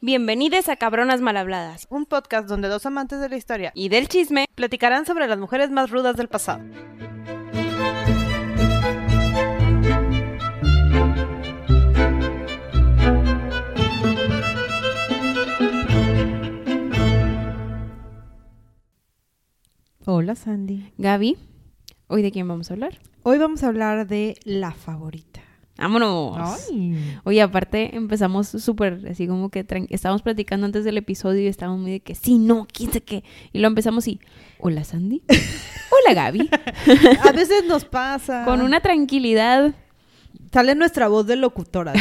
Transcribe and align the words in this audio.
Bienvenidos 0.00 0.68
a 0.68 0.76
Cabronas 0.76 1.20
Malhabladas 1.20 1.88
un 1.90 2.06
podcast 2.06 2.48
donde 2.48 2.68
dos 2.68 2.86
amantes 2.86 3.20
de 3.20 3.28
la 3.28 3.36
historia 3.36 3.72
y 3.74 3.88
del 3.88 4.06
chisme. 4.06 4.46
platicarán 4.54 5.06
sobre 5.06 5.26
las 5.26 5.40
mujeres 5.40 5.72
más 5.72 5.90
rudas 5.90 6.16
del 6.16 6.28
pasado. 6.28 6.62
Hola 20.04 20.36
Sandy. 20.36 20.92
Gaby, 20.96 21.36
¿hoy 22.06 22.22
de 22.22 22.30
quién 22.30 22.46
vamos 22.46 22.70
a 22.70 22.74
hablar? 22.74 23.00
Hoy 23.24 23.38
vamos 23.38 23.64
a 23.64 23.66
hablar 23.66 24.06
de 24.06 24.38
la 24.44 24.70
favorita. 24.70 25.47
¡Vámonos! 25.78 26.36
Ay. 26.70 27.18
Oye, 27.24 27.40
aparte 27.40 27.94
empezamos 27.96 28.48
súper 28.48 29.00
así 29.10 29.28
como 29.28 29.48
que 29.48 29.64
estábamos 29.90 30.22
platicando 30.22 30.66
antes 30.66 30.84
del 30.84 30.96
episodio 30.98 31.40
y 31.42 31.46
estábamos 31.46 31.80
muy 31.80 31.92
de 31.92 32.00
que 32.00 32.14
sí, 32.16 32.36
no, 32.38 32.66
quién 32.72 32.92
sé 32.92 33.00
qué. 33.00 33.22
Y 33.52 33.60
lo 33.60 33.68
empezamos 33.68 34.08
y, 34.08 34.20
hola 34.58 34.82
Sandy, 34.82 35.22
hola 35.28 36.14
Gaby, 36.14 36.50
A 37.28 37.32
veces 37.32 37.64
nos 37.66 37.84
pasa. 37.84 38.44
con 38.44 38.60
una 38.60 38.80
tranquilidad. 38.80 39.72
Sale 40.52 40.74
nuestra 40.74 41.08
voz 41.08 41.26
de 41.26 41.36
locutora. 41.36 41.92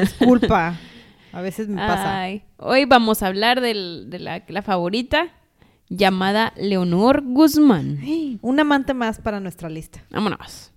disculpa. 0.00 0.76
A 1.32 1.40
veces 1.42 1.68
me 1.68 1.76
pasa. 1.76 2.20
Ay, 2.22 2.44
hoy 2.56 2.86
vamos 2.86 3.22
a 3.22 3.26
hablar 3.26 3.60
del- 3.60 4.06
de 4.08 4.18
la, 4.20 4.44
la 4.48 4.62
favorita 4.62 5.28
llamada 5.90 6.52
Leonor 6.56 7.22
Guzmán. 7.24 7.98
Un 8.40 8.60
amante 8.60 8.94
más 8.94 9.20
para 9.20 9.38
nuestra 9.40 9.68
lista. 9.68 10.02
Vámonos. 10.10 10.72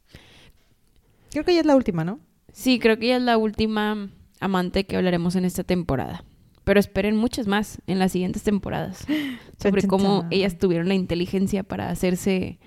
Creo 1.31 1.45
que 1.45 1.53
ya 1.53 1.61
es 1.61 1.65
la 1.65 1.75
última, 1.77 2.03
¿no? 2.03 2.19
Sí, 2.53 2.79
creo 2.79 2.97
que 2.97 3.05
ella 3.07 3.17
es 3.17 3.23
la 3.23 3.37
última 3.37 4.09
amante 4.39 4.85
que 4.85 4.97
hablaremos 4.97 5.35
en 5.35 5.45
esta 5.45 5.63
temporada. 5.63 6.23
Pero 6.63 6.79
esperen 6.79 7.15
muchas 7.15 7.47
más 7.47 7.81
en 7.87 7.97
las 7.99 8.11
siguientes 8.11 8.43
temporadas 8.43 9.05
sobre 9.61 9.83
cómo 9.87 10.25
ellas 10.31 10.57
tuvieron 10.57 10.87
la 10.87 10.93
inteligencia 10.93 11.63
para 11.63 11.89
hacerse 11.89 12.59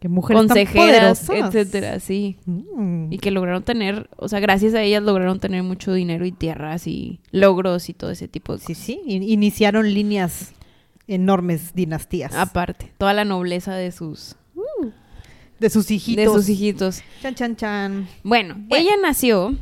Que 0.00 0.08
mujeres 0.08 0.40
tan 0.40 0.48
consejeras, 0.48 1.26
poderosas. 1.26 1.54
etcétera, 1.54 2.00
sí. 2.00 2.38
Mm. 2.46 3.12
Y 3.12 3.18
que 3.18 3.30
lograron 3.30 3.62
tener, 3.62 4.10
o 4.16 4.28
sea, 4.28 4.40
gracias 4.40 4.74
a 4.74 4.82
ellas 4.82 5.02
lograron 5.02 5.38
tener 5.38 5.62
mucho 5.62 5.92
dinero 5.92 6.26
y 6.26 6.32
tierras 6.32 6.86
y 6.88 7.20
logros 7.30 7.88
y 7.88 7.94
todo 7.94 8.10
ese 8.10 8.26
tipo 8.26 8.54
de 8.54 8.58
Sí, 8.60 8.66
cosas. 8.72 8.78
sí. 8.84 9.00
in- 9.06 9.22
Iniciaron 9.22 9.92
líneas 9.94 10.52
enormes 11.06 11.74
dinastías. 11.74 12.34
Aparte, 12.34 12.92
toda 12.98 13.12
la 13.14 13.24
nobleza 13.24 13.74
de 13.74 13.92
sus, 13.92 14.36
de 15.60 15.70
sus 15.70 15.90
hijitos. 15.90 16.24
de 16.24 16.30
sus 16.40 16.48
hijitos. 16.48 17.02
Chan, 17.22 17.34
chan, 17.34 17.56
chan. 17.56 18.08
Bueno, 18.24 18.54
Bueno. 18.56 18.74
ella 18.76 18.96
nació 19.00 19.54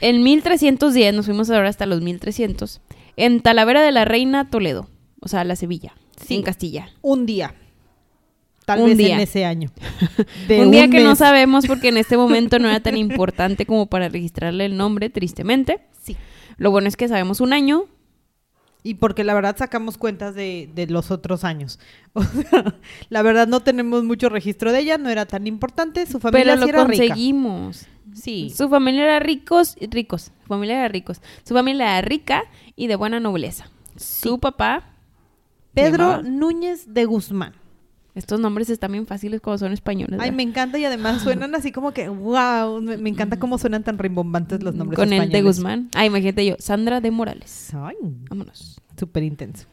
en 0.00 0.22
1310, 0.22 1.14
nos 1.14 1.26
fuimos 1.26 1.50
ahora 1.50 1.68
hasta 1.68 1.86
los 1.86 2.00
1300, 2.00 2.80
en 3.16 3.40
Talavera 3.40 3.82
de 3.82 3.92
la 3.92 4.04
Reina, 4.04 4.50
Toledo, 4.50 4.88
o 5.20 5.28
sea, 5.28 5.44
la 5.44 5.54
Sevilla, 5.56 5.94
Sí. 6.26 6.34
en 6.36 6.42
Castilla. 6.42 6.88
Un 7.02 7.26
día. 7.26 7.54
Tal 8.64 8.80
Un 8.80 8.86
vez 8.90 8.98
día. 8.98 9.14
en 9.16 9.20
ese 9.20 9.44
año. 9.44 9.70
De 10.48 10.60
un 10.60 10.70
día 10.70 10.88
que 10.88 11.00
no 11.02 11.16
sabemos 11.16 11.66
porque 11.66 11.88
en 11.88 11.96
este 11.96 12.16
momento 12.16 12.58
no 12.60 12.68
era 12.68 12.80
tan 12.80 12.96
importante 12.96 13.66
como 13.66 13.86
para 13.86 14.08
registrarle 14.08 14.64
el 14.64 14.76
nombre, 14.76 15.10
tristemente. 15.10 15.80
Sí. 16.02 16.16
Lo 16.58 16.70
bueno 16.70 16.86
es 16.88 16.96
que 16.96 17.08
sabemos 17.08 17.40
un 17.40 17.52
año. 17.52 17.86
Y 18.84 18.94
porque 18.94 19.22
la 19.24 19.34
verdad 19.34 19.56
sacamos 19.56 19.96
cuentas 19.96 20.34
de, 20.34 20.68
de 20.74 20.86
los 20.86 21.10
otros 21.10 21.44
años. 21.44 21.78
O 22.14 22.22
sea, 22.22 22.74
la 23.08 23.22
verdad 23.22 23.46
no 23.46 23.60
tenemos 23.60 24.04
mucho 24.04 24.28
registro 24.28 24.70
de 24.70 24.80
ella, 24.80 24.98
no 24.98 25.08
era 25.08 25.24
tan 25.24 25.46
importante. 25.46 26.04
Su 26.04 26.20
familia 26.20 26.54
pero 26.54 26.56
lo 26.56 26.64
sí 26.64 26.68
era 26.68 26.84
rica. 26.84 27.04
conseguimos. 27.06 27.86
Sí. 28.14 28.52
Su 28.54 28.68
familia 28.68 29.04
era 29.04 29.18
ricos, 29.20 29.76
ricos. 29.80 30.32
Su 30.42 30.48
familia 30.48 30.80
era 30.80 30.88
ricos. 30.88 31.22
Su 31.44 31.54
familia 31.54 31.98
era 31.98 32.06
rica 32.06 32.42
y 32.76 32.88
de 32.88 32.96
buena 32.96 33.18
nobleza. 33.20 33.70
Su 33.96 34.38
papá. 34.38 34.90
Pedro 35.72 36.22
Núñez 36.22 36.92
de 36.92 37.06
Guzmán. 37.06 37.54
Estos 38.14 38.38
nombres 38.40 38.68
están 38.68 38.92
bien 38.92 39.06
fáciles 39.06 39.40
cuando 39.40 39.58
son 39.58 39.72
españoles. 39.72 40.20
Ay, 40.20 40.32
me 40.32 40.42
encanta 40.42 40.78
y 40.78 40.84
además 40.84 41.22
suenan 41.24 41.54
así 41.54 41.72
como 41.72 41.92
que, 41.92 42.08
wow, 42.08 42.80
me, 42.82 42.96
me 42.98 43.08
encanta 43.08 43.38
cómo 43.38 43.56
suenan 43.58 43.82
tan 43.84 43.98
rimbombantes 43.98 44.62
los 44.62 44.74
nombres 44.74 44.96
Con 44.96 45.12
el 45.12 45.18
de 45.18 45.24
españoles. 45.24 45.44
Guzmán. 45.44 45.88
Ah, 45.94 46.04
imagínate 46.04 46.44
yo. 46.44 46.56
Sandra 46.58 47.00
de 47.00 47.10
Morales. 47.10 47.72
Ay, 47.74 47.96
Vámonos. 48.28 48.80
súper 48.98 49.22
intenso. 49.22 49.66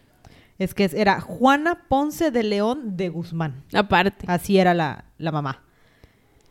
Es 0.58 0.74
que 0.74 0.90
era 0.94 1.22
Juana 1.22 1.84
Ponce 1.88 2.32
de 2.32 2.44
León 2.44 2.98
de 2.98 3.10
Guzmán. 3.10 3.64
Aparte. 3.74 4.26
Así 4.28 4.58
era 4.58 4.74
la, 4.74 5.06
la 5.18 5.32
mamá. 5.32 5.64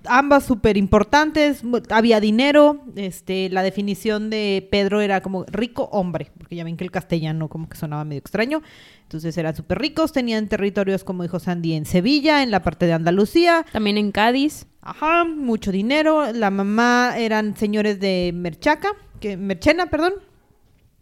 Ambas 0.05 0.45
súper 0.45 0.77
importantes, 0.77 1.63
había 1.91 2.21
dinero, 2.21 2.85
este, 2.95 3.49
la 3.51 3.63
definición 3.65 4.31
de 4.31 4.67
Pedro 4.71 5.01
era 5.01 5.21
como 5.23 5.45
rico 5.45 5.89
hombre, 5.93 6.31
porque 6.39 6.55
ya 6.55 6.63
ven 6.65 6.77
que 6.77 6.85
el 6.85 6.93
castellano 6.93 7.49
como 7.49 7.69
que 7.69 7.77
sonaba 7.77 8.05
medio 8.05 8.21
extraño, 8.21 8.63
entonces 9.03 9.37
eran 9.37 9.57
súper 9.57 9.79
ricos, 9.81 10.13
tenían 10.13 10.47
territorios 10.49 11.03
como 11.03 11.25
dijo 11.25 11.41
Sandy 11.41 11.75
en 11.75 11.85
Sevilla, 11.85 12.45
en 12.45 12.53
la 12.53 12.63
parte 12.63 12.87
de 12.87 12.93
Andalucía, 12.93 13.67
También 13.73 13.99
en 13.99 14.13
Cádiz. 14.13 14.67
ajá, 14.83 15.25
mucho 15.25 15.73
dinero, 15.73 16.33
la 16.33 16.51
mamá 16.51 17.15
eran 17.19 17.57
señores 17.57 17.99
de 17.99 18.31
Merchaca, 18.35 18.91
que, 19.21 19.37
Merchena, 19.37 19.87
perdón, 19.87 20.15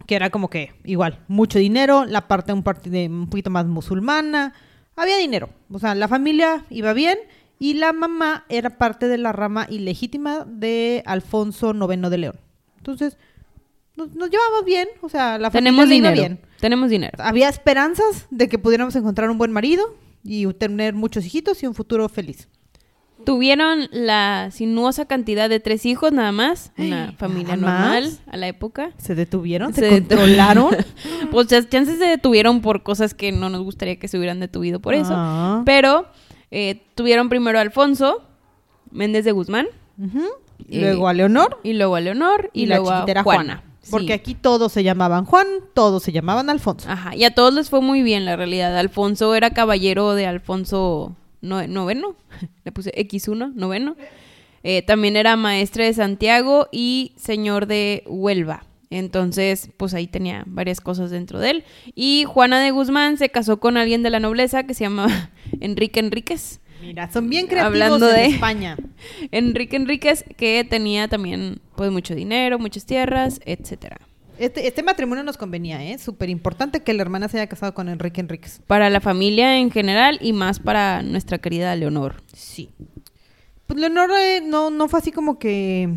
que 0.06 0.14
era 0.16 0.30
como 0.30 0.48
que 0.48 0.72
igual, 0.84 1.20
mucho 1.28 1.58
dinero, 1.58 2.06
la 2.06 2.28
parte 2.28 2.52
un, 2.54 2.64
de- 2.84 3.08
un 3.08 3.28
poquito 3.28 3.50
más 3.50 3.66
musulmana, 3.66 4.54
había 4.96 5.18
dinero, 5.18 5.50
o 5.70 5.78
sea, 5.78 5.94
la 5.94 6.08
familia 6.08 6.64
iba 6.70 6.94
bien 6.94 7.18
y 7.58 7.74
la 7.74 7.92
mamá 7.92 8.44
era 8.48 8.78
parte 8.78 9.08
de 9.08 9.18
la 9.18 9.32
rama 9.32 9.66
ilegítima 9.70 10.44
de 10.46 11.02
Alfonso 11.06 11.72
IX 11.74 12.10
de 12.10 12.18
León. 12.18 12.36
Entonces, 12.78 13.16
nos, 13.96 14.14
nos 14.14 14.30
llevamos 14.30 14.64
bien, 14.64 14.88
o 15.00 15.08
sea, 15.08 15.38
la 15.38 15.50
familia 15.50 15.70
Tenemos 15.70 15.88
dinero. 15.88 16.14
bien. 16.14 16.40
Tenemos 16.60 16.90
dinero. 16.90 17.18
Había 17.20 17.48
esperanzas 17.48 18.26
de 18.30 18.48
que 18.48 18.58
pudiéramos 18.58 18.94
encontrar 18.96 19.30
un 19.30 19.38
buen 19.38 19.52
marido 19.52 19.96
y 20.22 20.46
tener 20.54 20.94
muchos 20.94 21.24
hijitos 21.24 21.62
y 21.62 21.66
un 21.66 21.74
futuro 21.74 22.08
feliz. 22.08 22.48
Tuvieron 23.24 23.88
la 23.90 24.50
sinuosa 24.52 25.06
cantidad 25.06 25.48
de 25.48 25.58
tres 25.58 25.86
hijos 25.86 26.12
nada 26.12 26.32
más. 26.32 26.72
Una 26.76 27.12
familia 27.18 27.56
¿Nada 27.56 27.78
normal 27.80 28.04
más? 28.04 28.20
a 28.26 28.36
la 28.36 28.46
época. 28.46 28.92
¿Se 28.98 29.14
detuvieron? 29.14 29.72
¿Se, 29.72 29.88
controlaron? 29.88 30.76
Pues 31.30 31.48
chances 31.48 31.98
se 31.98 32.04
detuvieron 32.04 32.60
por 32.60 32.82
cosas 32.82 33.14
que 33.14 33.32
no 33.32 33.48
nos 33.48 33.62
gustaría 33.62 33.98
que 33.98 34.06
se 34.06 34.18
hubieran 34.18 34.38
detuvido 34.38 34.80
por 34.80 34.94
eso. 34.94 35.12
Ah. 35.12 35.62
Pero 35.64 36.06
eh, 36.50 36.82
tuvieron 36.94 37.28
primero 37.28 37.58
a 37.58 37.62
Alfonso 37.62 38.22
Méndez 38.90 39.24
de 39.24 39.32
Guzmán. 39.32 39.66
Eh, 40.68 40.80
Luego 40.80 41.08
a 41.08 41.12
Leonor 41.12 41.58
Y 41.62 41.72
luego 41.74 41.96
a 41.96 42.00
Leonor. 42.00 42.50
Y, 42.52 42.62
y, 42.62 42.66
la 42.66 42.76
luego 42.76 42.90
a 42.92 43.02
Juana. 43.02 43.22
Juana. 43.22 43.62
Porque 43.90 44.06
Sí. 44.08 44.12
aquí 44.12 44.34
todos 44.34 44.72
se 44.72 44.82
llamaban 44.82 45.24
Juan, 45.24 45.46
todos 45.74 46.02
se 46.02 46.10
llamaban 46.12 46.50
Alfonso. 46.50 46.90
Ajá. 46.90 47.14
Y 47.14 47.22
a 47.24 47.32
todos 47.34 47.54
les 47.54 47.70
fue 47.70 47.80
muy 47.80 48.02
bien, 48.02 48.24
la 48.24 48.34
realidad. 48.34 48.76
Alfonso 48.76 49.34
era 49.36 49.50
caballero 49.50 50.14
de 50.14 50.26
Alfonso 50.26 51.14
no- 51.40 51.66
noveno. 51.68 52.16
Le 52.64 52.72
puse 52.72 52.92
X1, 52.96 53.52
noveno. 53.54 53.94
Eh, 54.64 54.82
también 54.82 55.14
era 55.16 55.36
maestre 55.36 55.84
de 55.84 55.94
Santiago 55.94 56.66
y 56.72 57.12
señor 57.16 57.66
de 57.66 58.02
Huelva. 58.06 58.64
Entonces, 58.90 59.70
pues 59.76 59.94
ahí 59.94 60.06
tenía 60.06 60.44
varias 60.46 60.80
cosas 60.80 61.10
dentro 61.10 61.38
de 61.40 61.50
él. 61.50 61.64
Y 61.94 62.24
Juana 62.26 62.60
de 62.60 62.70
Guzmán 62.70 63.18
se 63.18 63.28
casó 63.30 63.58
con 63.58 63.76
alguien 63.76 64.02
de 64.02 64.10
la 64.10 64.20
nobleza 64.20 64.64
que 64.64 64.74
se 64.74 64.84
llamaba 64.84 65.30
Enrique 65.60 66.00
Enríquez. 66.00 66.60
Mira, 66.80 67.10
son 67.10 67.28
bien 67.30 67.46
creativos 67.46 67.72
Hablando 67.74 68.08
en 68.10 68.16
de- 68.16 68.26
España. 68.26 68.76
Enrique 69.32 69.76
Enríquez 69.76 70.24
que 70.36 70.62
tenía 70.68 71.08
también 71.08 71.60
pues 71.74 71.90
mucho 71.90 72.14
dinero, 72.14 72.58
muchas 72.58 72.84
tierras, 72.86 73.40
etcétera. 73.44 73.98
Este, 74.38 74.68
este 74.68 74.82
matrimonio 74.82 75.24
nos 75.24 75.38
convenía, 75.38 75.82
¿eh? 75.82 75.96
Súper 75.98 76.28
importante 76.28 76.80
que 76.80 76.92
la 76.92 77.00
hermana 77.00 77.26
se 77.28 77.38
haya 77.38 77.46
casado 77.48 77.72
con 77.72 77.88
Enrique 77.88 78.20
Enríquez. 78.20 78.60
Para 78.66 78.90
la 78.90 79.00
familia 79.00 79.56
en 79.58 79.70
general 79.70 80.18
y 80.20 80.34
más 80.34 80.60
para 80.60 81.00
nuestra 81.02 81.38
querida 81.38 81.74
Leonor. 81.74 82.16
Sí. 82.34 82.68
Pues 83.66 83.80
Leonor 83.80 84.10
eh, 84.12 84.42
no, 84.44 84.70
no 84.70 84.88
fue 84.88 84.98
así 85.00 85.10
como 85.10 85.38
que 85.38 85.88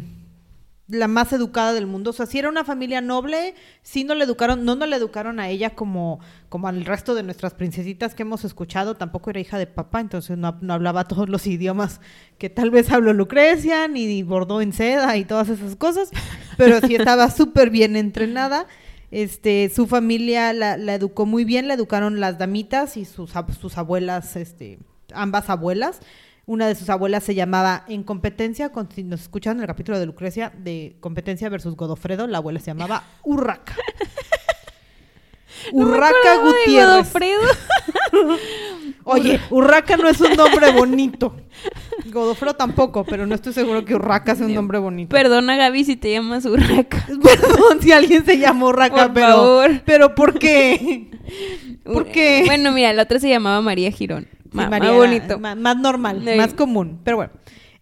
la 0.90 1.08
más 1.08 1.32
educada 1.34 1.74
del 1.74 1.88
mundo. 1.88 2.10
O 2.10 2.14
sea, 2.14 2.26
sí 2.26 2.40
era 2.40 2.50
una 2.50 2.64
familia 2.64 3.02
noble, 3.02 3.56
sí 3.84 4.04
no 4.04 4.16
le 4.16 4.24
educaron, 4.24 4.66
no 4.66 4.76
nos 4.76 4.90
le 4.90 4.96
educaron 4.96 5.40
a 5.40 5.50
ella 5.50 5.72
como, 5.72 6.20
como 6.50 6.68
al 6.68 6.86
resto 6.86 7.16
de 7.16 7.24
nuestras 7.24 7.54
princesitas 7.54 8.16
que 8.16 8.24
hemos 8.24 8.44
escuchado. 8.44 8.96
Tampoco 8.96 9.30
era 9.30 9.40
hija 9.40 9.58
de 9.58 9.68
papá, 9.68 10.02
entonces 10.02 10.38
no, 10.38 10.58
no 10.62 10.74
hablaba 10.74 11.06
todos 11.06 11.30
los 11.30 11.46
idiomas 11.48 12.02
que 12.38 12.50
tal 12.50 12.72
vez 12.72 12.92
habló 12.92 13.14
Lucrecia, 13.14 13.88
ni 13.88 14.24
bordó 14.24 14.62
en 14.62 14.74
seda 14.74 15.16
y 15.18 15.26
todas 15.26 15.50
esas 15.50 15.76
cosas. 15.76 16.10
Pero 16.58 16.80
sí 16.82 16.96
estaba 16.96 17.30
súper 17.32 17.70
bien 17.70 17.96
entrenada. 17.96 18.66
Este, 19.12 19.72
su 19.74 19.88
familia 19.88 20.54
la, 20.54 20.78
la 20.78 20.94
educó 20.96 21.26
muy 21.26 21.44
bien, 21.44 21.68
la 21.68 21.74
educaron 21.74 22.20
las 22.20 22.38
damitas 22.38 22.96
y 22.98 23.06
sus, 23.06 23.32
sus 23.60 23.78
abuelas, 23.78 24.36
este, 24.36 24.80
ambas 25.14 25.50
abuelas. 25.50 26.02
Una 26.50 26.68
de 26.68 26.74
sus 26.74 26.90
abuelas 26.90 27.24
se 27.24 27.36
llamaba 27.36 27.86
En 27.88 28.02
competencia, 28.02 28.72
con, 28.72 28.90
si 28.92 29.04
nos 29.04 29.22
escuchan 29.22 29.58
en 29.58 29.62
el 29.62 29.68
capítulo 29.68 30.00
de 30.00 30.08
Lucrecia, 30.08 30.52
de 30.58 30.96
competencia 31.00 31.48
versus 31.48 31.76
Godofredo, 31.76 32.26
la 32.26 32.40
abuela 32.40 32.60
se 32.60 32.72
llamaba 32.72 33.04
Urraca. 33.24 33.76
Urraca 35.72 36.32
de 36.32 36.38
Gutiérrez. 36.40 36.88
Godofredo. 36.88 37.42
Oye, 39.04 39.40
Urraca 39.52 39.96
no 39.98 40.10
es 40.10 40.20
un 40.22 40.36
nombre 40.36 40.72
bonito. 40.72 41.36
Godofredo 42.08 42.56
tampoco, 42.56 43.04
pero 43.04 43.28
no 43.28 43.36
estoy 43.36 43.54
seguro 43.54 43.86
que 43.86 43.94
Urraca 43.94 44.36
sea 44.36 44.48
un 44.48 44.56
nombre 44.56 44.80
bonito. 44.80 45.16
Perdona, 45.16 45.56
Gaby, 45.56 45.84
si 45.84 45.98
te 45.98 46.12
llamas 46.12 46.46
Urraca. 46.46 47.06
Perdón 47.24 47.80
si 47.80 47.92
alguien 47.92 48.26
se 48.26 48.40
llama 48.40 48.66
Urraca, 48.66 49.04
Por 49.06 49.14
pero. 49.14 49.28
favor. 49.28 49.82
Pero 49.86 50.16
¿por 50.16 50.40
qué? 50.40 51.12
¿Por 51.84 52.08
qué? 52.08 52.42
Bueno, 52.48 52.72
mira, 52.72 52.92
la 52.92 53.04
otra 53.04 53.20
se 53.20 53.30
llamaba 53.30 53.62
María 53.62 53.92
Girón. 53.92 54.28
Ma- 54.52 54.70
María 54.70 54.90
más 54.90 54.98
bonito. 54.98 55.40
Más 55.40 55.78
normal, 55.78 56.24
Sí. 56.26 56.36
más 56.38 56.54
común. 56.54 57.00
Pero 57.04 57.18
bueno, 57.18 57.32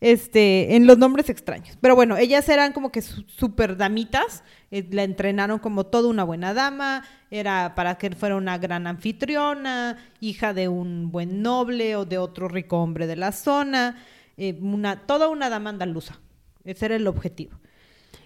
este, 0.02 0.76
en 0.76 0.86
los 0.88 0.98
nombres 0.98 1.30
extraños. 1.30 1.78
Pero 1.82 1.96
bueno, 1.96 2.18
ellas 2.18 2.48
eran 2.50 2.72
como 2.74 2.92
que 2.92 3.02
su- 3.02 3.24
super 3.28 3.78
damitas. 3.78 4.44
eh, 4.70 4.86
la 4.92 5.04
entrenaron 5.04 5.60
como 5.60 5.86
toda 5.86 6.10
una 6.10 6.26
buena 6.26 6.54
dama. 6.54 7.04
Era 7.32 7.74
para 7.74 7.98
que 7.98 8.10
fuera 8.12 8.36
una 8.36 8.58
gran 8.58 8.86
anfitriona, 8.86 9.98
hija 10.20 10.54
de 10.54 10.68
un 10.68 11.10
buen 11.12 11.42
noble 11.42 11.96
o 11.96 12.04
de 12.06 12.18
otro 12.18 12.48
rico 12.50 12.78
hombre 12.78 13.08
de 13.08 13.16
la 13.16 13.32
zona. 13.32 14.04
eh, 14.40 14.56
una, 14.62 14.98
toda 15.08 15.30
una 15.30 15.50
dama 15.50 15.70
andaluza. 15.72 16.20
Ese 16.64 16.86
era 16.86 16.96
el 16.98 17.08
objetivo. 17.08 17.58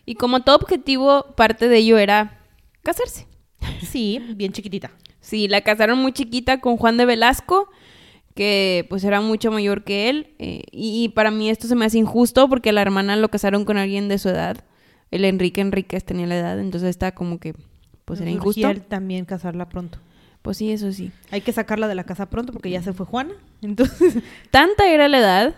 Y 0.06 0.16
como 0.16 0.42
todo 0.42 0.58
objetivo, 0.58 1.28
parte 1.38 1.70
de 1.70 1.78
ello 1.78 1.98
era 2.00 2.40
casarse. 2.84 3.28
Sí, 3.82 4.20
bien 4.36 4.52
chiquitita. 4.52 4.92
Sí, 5.22 5.48
la 5.48 5.62
casaron 5.62 6.00
muy 6.00 6.12
chiquita 6.12 6.60
con 6.60 6.76
Juan 6.78 6.98
de 6.98 7.06
Velasco, 7.06 7.70
que 8.36 8.86
pues 8.90 9.04
era 9.04 9.22
mucho 9.22 9.52
mayor 9.52 9.84
que 9.84 10.10
él. 10.10 10.36
eh, 10.40 10.64
y, 10.72 11.04
y 11.04 11.10
para 11.10 11.32
mí 11.32 11.50
esto 11.50 11.68
se 11.68 11.76
me 11.76 11.86
hace 11.86 11.98
injusto 11.98 12.48
porque 12.50 12.72
la 12.72 12.82
hermana 12.82 13.16
lo 13.16 13.30
casaron 13.30 13.66
con 13.66 13.78
alguien 13.78 14.08
de 14.08 14.18
su 14.18 14.30
edad. 14.30 14.64
El 15.12 15.26
Enrique 15.26 15.62
Enríquez 15.62 16.06
tenía 16.06 16.28
la 16.28 16.38
edad, 16.38 16.60
entonces 16.60 16.90
está 16.90 17.14
como 17.14 17.40
que 17.40 17.54
pues 18.06 18.22
era 18.22 18.32
injusto. 18.32 18.74
También 18.88 19.26
casarla 19.26 19.68
pronto. 19.70 20.00
Pues 20.42 20.58
sí, 20.58 20.72
eso 20.72 20.92
sí. 20.92 21.12
Hay 21.30 21.42
que 21.42 21.52
sacarla 21.52 21.88
de 21.88 21.96
la 21.96 22.04
casa 22.04 22.30
pronto 22.30 22.52
porque 22.52 22.70
ya 22.70 22.82
se 22.82 22.94
fue 22.94 23.06
Juana. 23.06 23.34
Entonces, 23.62 24.16
Tanta 24.50 24.90
era 24.90 25.08
la 25.08 25.20
edad 25.20 25.56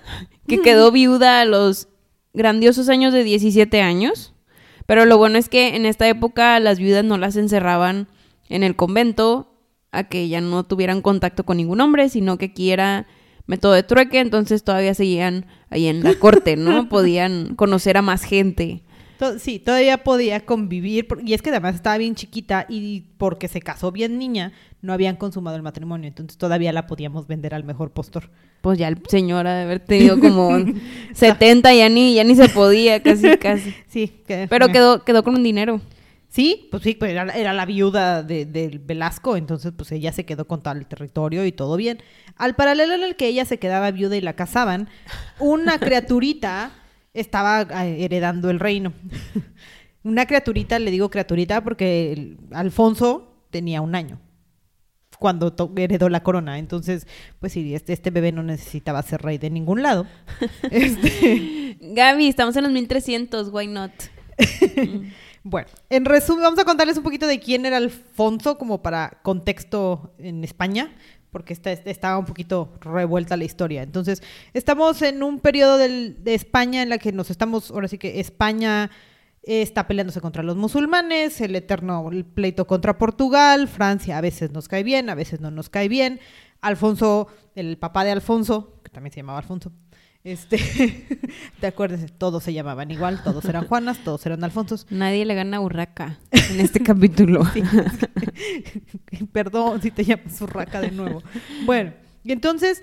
que 0.47 0.59
quedó 0.61 0.91
viuda 0.91 1.41
a 1.41 1.45
los 1.45 1.87
grandiosos 2.33 2.89
años 2.89 3.13
de 3.13 3.23
17 3.23 3.81
años. 3.81 4.33
Pero 4.85 5.05
lo 5.05 5.17
bueno 5.17 5.37
es 5.37 5.47
que 5.47 5.75
en 5.75 5.85
esta 5.85 6.07
época 6.09 6.59
las 6.59 6.79
viudas 6.79 7.05
no 7.05 7.17
las 7.17 7.37
encerraban 7.37 8.07
en 8.49 8.63
el 8.63 8.75
convento 8.75 9.52
a 9.93 10.03
que 10.05 10.27
ya 10.27 10.41
no 10.41 10.63
tuvieran 10.65 11.01
contacto 11.01 11.45
con 11.45 11.57
ningún 11.57 11.79
hombre, 11.79 12.09
sino 12.09 12.37
que 12.37 12.45
aquí 12.45 12.71
era 12.71 13.07
método 13.47 13.73
de 13.73 13.83
trueque, 13.83 14.19
entonces 14.19 14.63
todavía 14.63 14.93
seguían 14.93 15.45
ahí 15.69 15.87
en 15.87 16.03
la 16.03 16.15
corte, 16.19 16.57
¿no? 16.57 16.89
Podían 16.89 17.55
conocer 17.55 17.95
a 17.97 18.01
más 18.01 18.23
gente. 18.23 18.83
Sí, 19.39 19.57
todavía 19.59 20.03
podía 20.03 20.45
convivir, 20.45 21.07
y 21.25 21.33
es 21.33 21.41
que 21.41 21.49
además 21.49 21.75
estaba 21.75 21.97
bien 21.97 22.13
chiquita 22.13 22.65
y 22.67 23.05
porque 23.17 23.47
se 23.47 23.61
casó 23.61 23.89
bien 23.93 24.17
niña, 24.19 24.51
no 24.81 24.91
habían 24.91 25.15
consumado 25.15 25.55
el 25.55 25.63
matrimonio, 25.63 26.09
entonces 26.09 26.37
todavía 26.37 26.73
la 26.73 26.87
podíamos 26.87 27.25
vender 27.25 27.53
al 27.55 27.63
mejor 27.63 27.91
postor. 27.91 28.29
Pues 28.59 28.77
ya 28.79 28.89
el 28.89 28.97
señor 29.07 29.47
ha 29.47 29.53
de 29.55 29.63
haber 29.63 29.79
tenido 29.79 30.19
como 30.19 30.49
70, 31.13 31.73
ya 31.73 31.87
ni, 31.87 32.13
ya 32.15 32.25
ni 32.25 32.35
se 32.35 32.49
podía, 32.49 33.01
casi, 33.01 33.37
casi. 33.37 33.73
Sí, 33.87 34.11
que- 34.27 34.47
Pero 34.49 34.67
quedó, 34.69 35.05
quedó 35.05 35.23
con 35.23 35.35
un 35.35 35.43
dinero. 35.43 35.79
Sí, 36.33 36.67
pues 36.71 36.81
sí, 36.81 36.95
pues 36.95 37.11
era, 37.11 37.31
era 37.31 37.53
la 37.53 37.63
viuda 37.67 38.23
de, 38.23 38.47
del 38.47 38.79
Velasco, 38.79 39.37
entonces 39.37 39.71
pues 39.77 39.91
ella 39.91 40.11
se 40.11 40.25
quedó 40.25 40.47
con 40.47 40.63
todo 40.63 40.73
el 40.73 40.87
territorio 40.87 41.45
y 41.45 41.51
todo 41.51 41.77
bien. 41.77 42.01
Al 42.37 42.55
paralelo 42.55 42.95
en 42.95 43.03
el 43.03 43.15
que 43.15 43.27
ella 43.27 43.45
se 43.45 43.59
quedaba 43.59 43.91
viuda 43.91 44.15
y 44.17 44.21
la 44.21 44.33
casaban, 44.33 44.89
una 45.37 45.77
criaturita 45.77 46.71
estaba 47.13 47.61
eh, 47.85 48.03
heredando 48.03 48.49
el 48.49 48.59
reino. 48.59 48.93
una 50.03 50.25
criaturita, 50.25 50.79
le 50.79 50.89
digo 50.89 51.11
criaturita 51.11 51.63
porque 51.63 52.35
Alfonso 52.51 53.35
tenía 53.51 53.81
un 53.81 53.93
año 53.93 54.19
cuando 55.19 55.53
heredó 55.75 56.09
la 56.09 56.23
corona. 56.23 56.57
Entonces, 56.57 57.05
pues 57.39 57.53
sí, 57.53 57.75
este, 57.75 57.93
este 57.93 58.09
bebé 58.09 58.31
no 58.31 58.41
necesitaba 58.41 59.03
ser 59.03 59.21
rey 59.21 59.37
de 59.37 59.51
ningún 59.51 59.83
lado. 59.83 60.07
Este, 60.71 61.77
Gaby, 61.79 62.27
estamos 62.27 62.55
en 62.55 62.63
los 62.63 62.71
1300, 62.71 63.49
why 63.53 63.67
not? 63.67 63.91
Bueno, 65.45 65.67
en 65.89 66.05
resumen, 66.05 66.43
vamos 66.43 66.59
a 66.59 66.63
contarles 66.63 66.95
un 66.95 67.03
poquito 67.03 67.27
de 67.27 67.41
quién 67.41 67.65
era 67.65 67.75
Alfonso, 67.75 68.57
como 68.57 68.81
para 68.81 69.19
contexto 69.23 70.13
en 70.17 70.41
España, 70.45 70.95
porque 71.31 71.51
está, 71.51 71.73
estaba 71.73 72.17
un 72.17 72.23
poquito 72.23 72.71
revuelta 72.79 73.35
la 73.35 73.43
historia. 73.43 73.83
Entonces, 73.83 74.23
estamos 74.53 75.01
en 75.01 75.21
un 75.21 75.39
periodo 75.39 75.77
de 75.77 76.15
España 76.33 76.81
en 76.81 76.87
la 76.87 76.97
que 76.97 77.11
nos 77.11 77.29
estamos, 77.29 77.71
ahora 77.71 77.89
sí 77.89 77.97
que 77.97 78.21
España 78.21 78.89
está 79.41 79.85
peleándose 79.85 80.21
contra 80.21 80.43
los 80.43 80.55
musulmanes, 80.55 81.41
el 81.41 81.57
eterno 81.57 82.09
pleito 82.33 82.65
contra 82.65 82.97
Portugal, 82.97 83.67
Francia 83.67 84.17
a 84.17 84.21
veces 84.21 84.51
nos 84.51 84.69
cae 84.69 84.83
bien, 84.83 85.09
a 85.09 85.15
veces 85.15 85.41
no 85.41 85.51
nos 85.51 85.69
cae 85.69 85.89
bien. 85.89 86.21
Alfonso, 86.61 87.27
el 87.55 87.77
papá 87.77 88.05
de 88.05 88.11
Alfonso, 88.11 88.79
que 88.81 88.89
también 88.89 89.11
se 89.11 89.19
llamaba 89.19 89.39
Alfonso, 89.39 89.73
este, 90.23 90.57
te 91.59 91.67
acuerdas, 91.67 92.05
todos 92.17 92.43
se 92.43 92.53
llamaban 92.53 92.91
igual, 92.91 93.21
todos 93.23 93.45
eran 93.45 93.67
Juanas, 93.67 93.99
todos 94.03 94.25
eran 94.25 94.43
Alfonsos. 94.43 94.87
Nadie 94.89 95.25
le 95.25 95.35
gana 95.35 95.57
a 95.57 95.61
Urraca 95.61 96.19
en 96.31 96.59
este 96.59 96.79
capítulo. 96.83 97.43
Perdón 99.33 99.81
si 99.81 99.91
te 99.91 100.05
llamas 100.05 100.41
Urraca 100.41 100.81
de 100.81 100.91
nuevo. 100.91 101.23
Bueno, 101.65 101.93
y 102.23 102.31
entonces 102.31 102.81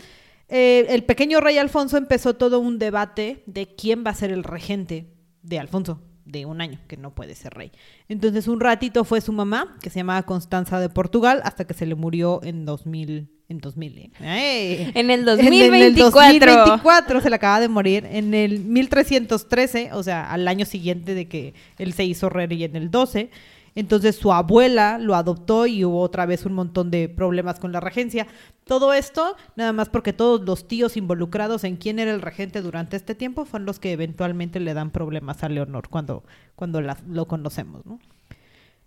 eh, 0.49 0.87
el 0.91 1.05
pequeño 1.05 1.41
rey 1.41 1.57
Alfonso 1.59 1.97
empezó 1.97 2.35
todo 2.35 2.61
un 2.61 2.79
debate 2.79 3.43
de 3.47 3.75
quién 3.75 4.05
va 4.07 4.11
a 4.11 4.15
ser 4.15 4.33
el 4.33 4.45
regente 4.45 5.07
de 5.43 5.59
Alfonso 5.59 6.03
de 6.31 6.47
un 6.47 6.61
año, 6.61 6.79
que 6.89 6.97
no 6.97 7.15
puede 7.15 7.35
ser 7.35 7.55
rey. 7.55 7.73
Entonces 8.09 8.49
un 8.49 8.61
ratito 8.61 9.05
fue 9.05 9.21
su 9.21 9.33
mamá, 9.33 9.77
que 9.83 9.91
se 9.91 10.01
llamaba 10.01 10.23
Constanza 10.23 10.81
de 10.81 10.89
Portugal, 10.89 11.41
hasta 11.45 11.67
que 11.67 11.75
se 11.75 11.87
le 11.87 11.95
murió 11.95 12.41
en 12.43 12.65
2000. 12.65 13.29
En 13.49 13.59
2000. 13.59 14.13
¿eh? 14.21 14.93
En 14.95 15.11
el 15.11 15.21
En 15.21 15.25
2024. 15.27 16.31
el 16.31 16.39
2024 16.41 17.21
se 17.21 17.31
le 17.31 17.35
acaba 17.37 17.59
de 17.59 17.69
morir. 17.69 18.07
En 18.09 18.33
el 18.33 18.61
1313, 18.61 19.91
o 19.93 20.03
sea, 20.05 20.31
al 20.31 20.47
año 20.47 20.65
siguiente 20.65 21.15
de 21.15 21.27
que 21.27 21.55
él 21.79 21.93
se 21.93 22.05
hizo 22.05 22.29
rey 22.29 22.63
en 22.63 22.77
el 22.77 22.93
12. 22.93 23.31
Entonces 23.75 24.17
su 24.17 24.33
abuela 24.33 24.99
lo 24.99 25.15
adoptó 25.15 25.67
y 25.67 25.85
hubo 25.85 26.01
otra 26.01 26.27
vez 26.27 26.45
un 26.45 26.53
montón 26.55 26.91
de 26.91 27.09
problemas 27.09 27.59
con 27.61 27.73
la 27.73 27.81
regencia. 27.81 28.27
Todo 28.65 28.93
esto, 28.93 29.37
nada 29.57 29.73
más 29.73 29.89
porque 29.89 30.13
todos 30.13 30.43
los 30.43 30.67
tíos 30.69 30.97
involucrados 30.97 31.65
en 31.65 31.77
quién 31.77 31.99
era 31.99 32.13
el 32.13 32.21
regente 32.23 32.63
durante 32.63 32.97
este 32.97 33.15
tiempo 33.15 33.45
fueron 33.45 33.67
los 33.67 33.79
que 33.79 33.93
eventualmente 33.93 34.61
le 34.61 34.75
dan 34.75 34.91
problemas 34.91 35.43
a 35.45 35.49
Leonor 35.49 35.89
cuando, 35.89 36.25
cuando 36.57 36.81
la- 36.81 36.99
lo 37.09 37.27
conocemos, 37.27 37.85
¿no? 37.87 37.99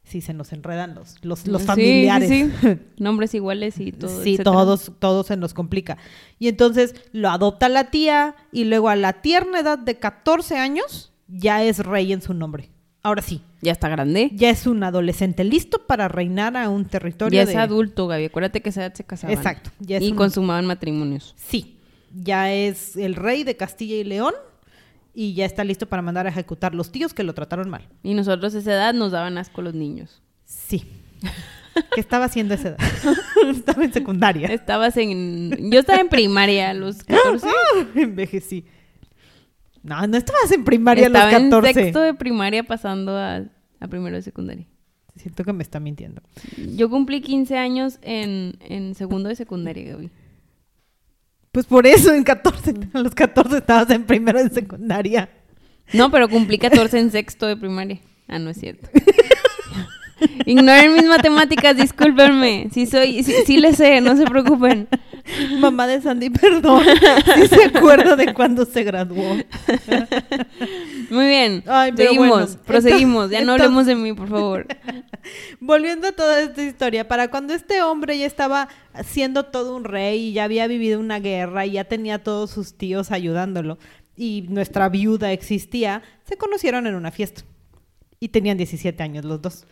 Sí, 0.05 0.19
se 0.19 0.33
nos 0.33 0.51
enredan 0.51 0.95
los, 0.95 1.23
los, 1.23 1.47
los 1.47 1.63
familiares. 1.63 2.27
sí, 2.27 2.51
sí. 2.61 2.77
Nombres 2.97 3.33
iguales 3.33 3.79
y 3.79 3.93
todo. 3.93 4.09
Sí, 4.21 4.33
etcétera. 4.33 4.51
todos, 4.51 4.91
todo 4.99 5.23
se 5.23 5.37
nos 5.37 5.53
complica. 5.53 5.97
Y 6.39 6.49
entonces 6.49 6.93
lo 7.13 7.29
adopta 7.29 7.69
la 7.69 7.85
tía 7.89 8.35
y 8.51 8.65
luego 8.65 8.89
a 8.89 8.97
la 8.97 9.13
tierna 9.21 9.61
edad 9.61 9.79
de 9.79 9.95
14 9.99 10.57
años 10.57 11.13
ya 11.29 11.63
es 11.63 11.79
rey 11.79 12.11
en 12.11 12.21
su 12.21 12.33
nombre. 12.33 12.69
Ahora 13.01 13.21
sí, 13.21 13.41
Ya 13.63 13.71
está 13.71 13.89
grande. 13.89 14.29
ya 14.33 14.49
es 14.49 14.67
un 14.67 14.83
adolescente 14.83 15.43
listo 15.43 15.85
para 15.87 16.07
reinar 16.07 16.55
a 16.57 16.69
un 16.69 16.85
territorio 16.85 17.37
Ya 17.41 17.45
de... 17.45 17.51
es 17.53 17.57
adulto, 17.57 18.07
Gaby. 18.07 18.25
Acuérdate 18.25 18.61
que 18.61 18.69
esa 18.69 18.81
edad 18.85 18.93
se 18.93 19.03
casaban. 19.03 19.35
Exacto, 19.35 19.71
ya 19.79 19.97
es 19.97 20.03
y 20.03 20.11
un- 20.11 20.17
consumaban 20.17 20.65
matrimonios. 20.65 21.33
Sí, 21.37 21.77
ya 22.13 22.51
es 22.53 22.95
el 22.97 23.15
rey 23.15 23.43
de 23.43 23.55
Castilla 23.57 23.95
y 23.95 24.03
León 24.03 24.33
y 25.13 25.33
ya 25.33 25.45
está 25.45 25.63
listo 25.63 25.87
para 25.87 26.01
mandar 26.01 26.25
a 26.25 26.29
ejecutar 26.29 26.75
los 26.75 26.91
tíos 26.91 27.13
que 27.13 27.23
lo 27.23 27.33
trataron 27.33 27.69
mal. 27.69 27.87
Y 28.03 28.13
nosotros 28.13 28.53
a 28.55 28.59
esa 28.59 28.73
edad 28.73 28.93
nos 28.93 29.11
daban 29.11 29.37
asco 29.37 29.61
los 29.61 29.73
niños. 29.73 30.21
Sí. 30.45 30.83
¿Qué 31.95 31.99
estaba 32.01 32.25
haciendo 32.25 32.53
a 32.53 32.57
esa 32.57 32.69
edad? 32.69 32.77
estaba 33.49 33.83
en 33.83 33.93
secundaria. 33.93 34.47
Estabas 34.49 34.95
en... 34.97 35.71
Yo 35.71 35.79
estaba 35.79 35.99
en 35.99 36.09
primaria 36.09 36.69
a 36.69 36.73
los 36.73 37.03
14. 37.03 37.47
Envejecí. 37.95 38.65
No, 39.83 40.07
no 40.07 40.17
estabas 40.17 40.51
en 40.51 40.63
primaria 40.63 41.07
Estaba 41.07 41.29
a 41.29 41.39
los 41.39 41.51
14. 41.51 41.67
en 41.67 41.73
sexto 41.75 42.01
de 42.01 42.13
primaria 42.13 42.63
pasando 42.63 43.17
a, 43.17 43.43
a 43.79 43.87
primero 43.87 44.15
de 44.15 44.21
secundaria. 44.21 44.65
Siento 45.15 45.43
que 45.43 45.53
me 45.53 45.61
está 45.61 45.79
mintiendo. 45.79 46.21
Yo 46.75 46.89
cumplí 46.89 47.21
15 47.21 47.57
años 47.57 47.99
en, 48.01 48.57
en 48.61 48.95
segundo 48.95 49.29
de 49.29 49.35
secundaria, 49.35 49.91
Gaby. 49.91 50.09
Pues 51.51 51.67
por 51.67 51.85
eso 51.85 52.11
en 52.13 52.23
14, 52.23 52.73
a 52.93 52.99
los 52.99 53.13
14 53.13 53.57
estabas 53.57 53.89
en 53.91 54.05
primero 54.05 54.43
de 54.43 54.49
secundaria. 54.49 55.29
No, 55.93 56.09
pero 56.09 56.27
cumplí 56.29 56.57
14 56.57 56.97
en 56.99 57.11
sexto 57.11 57.45
de 57.45 57.57
primaria. 57.57 57.99
Ah, 58.27 58.39
no 58.39 58.49
es 58.49 58.57
cierto. 58.57 58.89
Ignoren 60.45 60.93
mis 60.93 61.05
matemáticas, 61.05 61.75
discúlpenme. 61.75 62.69
Sí 62.73 62.85
soy, 62.85 63.23
sí, 63.23 63.33
sí 63.45 63.57
le 63.57 63.73
sé, 63.73 64.01
no 64.01 64.15
se 64.15 64.25
preocupen. 64.25 64.87
Mamá 65.59 65.87
de 65.87 66.01
Sandy, 66.01 66.29
perdón. 66.29 66.83
Sí 67.35 67.47
se 67.47 67.63
acuerda 67.65 68.15
de 68.15 68.33
cuando 68.33 68.65
se 68.65 68.83
graduó. 68.83 69.35
Muy 71.09 71.25
bien. 71.27 71.63
Ay, 71.67 71.93
Seguimos, 71.95 72.27
bueno. 72.27 72.47
proseguimos. 72.65 73.29
Ya 73.29 73.37
no 73.43 73.53
Entonces- 73.55 73.63
hablemos 73.65 73.85
de 73.85 73.95
mí, 73.95 74.13
por 74.13 74.29
favor. 74.29 74.67
Volviendo 75.59 76.07
a 76.07 76.11
toda 76.11 76.41
esta 76.41 76.63
historia, 76.63 77.07
para 77.07 77.29
cuando 77.29 77.53
este 77.53 77.81
hombre 77.81 78.17
ya 78.17 78.25
estaba 78.25 78.67
siendo 79.05 79.43
todo 79.45 79.75
un 79.75 79.85
rey 79.85 80.27
y 80.29 80.33
ya 80.33 80.43
había 80.43 80.67
vivido 80.67 80.99
una 80.99 81.19
guerra 81.19 81.65
y 81.65 81.71
ya 81.71 81.85
tenía 81.85 82.15
a 82.15 82.19
todos 82.19 82.51
sus 82.51 82.77
tíos 82.77 83.11
ayudándolo 83.11 83.77
y 84.15 84.45
nuestra 84.49 84.89
viuda 84.89 85.31
existía, 85.31 86.03
se 86.27 86.37
conocieron 86.37 86.85
en 86.87 86.95
una 86.95 87.11
fiesta. 87.11 87.41
Y 88.19 88.29
tenían 88.29 88.57
17 88.57 89.01
años 89.03 89.25
los 89.25 89.41
dos. 89.41 89.65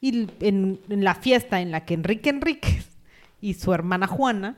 Y 0.00 0.28
en, 0.40 0.78
en 0.88 1.04
la 1.04 1.14
fiesta 1.14 1.60
en 1.60 1.70
la 1.72 1.84
que 1.84 1.94
Enrique 1.94 2.30
Enríquez 2.30 2.86
y 3.40 3.54
su 3.54 3.72
hermana 3.72 4.06
Juana 4.06 4.56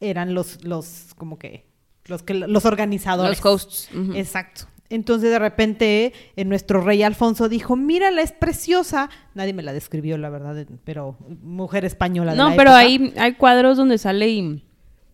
eran 0.00 0.34
los, 0.34 0.64
los 0.64 1.14
como 1.16 1.38
que 1.38 1.66
los, 2.06 2.22
que, 2.22 2.34
los 2.34 2.64
organizadores. 2.64 3.38
Los 3.42 3.46
hosts. 3.46 3.88
Exacto. 4.14 4.66
Entonces 4.90 5.30
de 5.30 5.38
repente 5.38 6.12
eh, 6.36 6.44
nuestro 6.44 6.80
rey 6.82 7.02
Alfonso 7.02 7.48
dijo, 7.48 7.74
mírala, 7.76 8.20
es 8.22 8.32
preciosa. 8.32 9.08
Nadie 9.34 9.52
me 9.54 9.62
la 9.62 9.72
describió, 9.72 10.18
la 10.18 10.28
verdad, 10.28 10.66
pero 10.84 11.16
mujer 11.42 11.84
española. 11.84 12.32
de 12.32 12.38
No, 12.38 12.50
la 12.50 12.56
pero 12.56 12.70
época. 12.70 12.78
hay, 12.78 13.14
hay 13.16 13.34
cuadros 13.34 13.76
donde 13.78 13.96
sale 13.98 14.28
y 14.28 14.64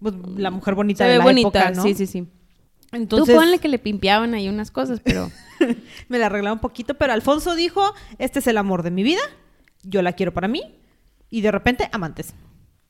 Pues, 0.00 0.14
la 0.36 0.50
mujer 0.50 0.74
bonita 0.74 1.04
se 1.04 1.10
de 1.10 1.12
ve 1.12 1.18
la 1.18 1.24
bonita. 1.24 1.48
época, 1.60 1.70
¿no? 1.70 1.82
Sí, 1.82 1.94
sí, 1.94 2.06
sí. 2.06 2.26
Entonces 2.92 3.32
Tú 3.34 3.40
ponle 3.40 3.58
que 3.60 3.68
le 3.68 3.78
pimpeaban 3.78 4.34
ahí 4.34 4.48
unas 4.48 4.70
cosas, 4.72 5.00
pero... 5.04 5.30
me 6.08 6.18
la 6.18 6.26
arreglaba 6.26 6.54
un 6.54 6.60
poquito, 6.60 6.94
pero 6.94 7.12
Alfonso 7.12 7.54
dijo, 7.54 7.80
este 8.18 8.40
es 8.40 8.46
el 8.48 8.58
amor 8.58 8.82
de 8.82 8.90
mi 8.90 9.04
vida, 9.04 9.20
yo 9.84 10.02
la 10.02 10.14
quiero 10.14 10.34
para 10.34 10.48
mí, 10.48 10.62
y 11.30 11.42
de 11.42 11.52
repente 11.52 11.88
amantes. 11.92 12.34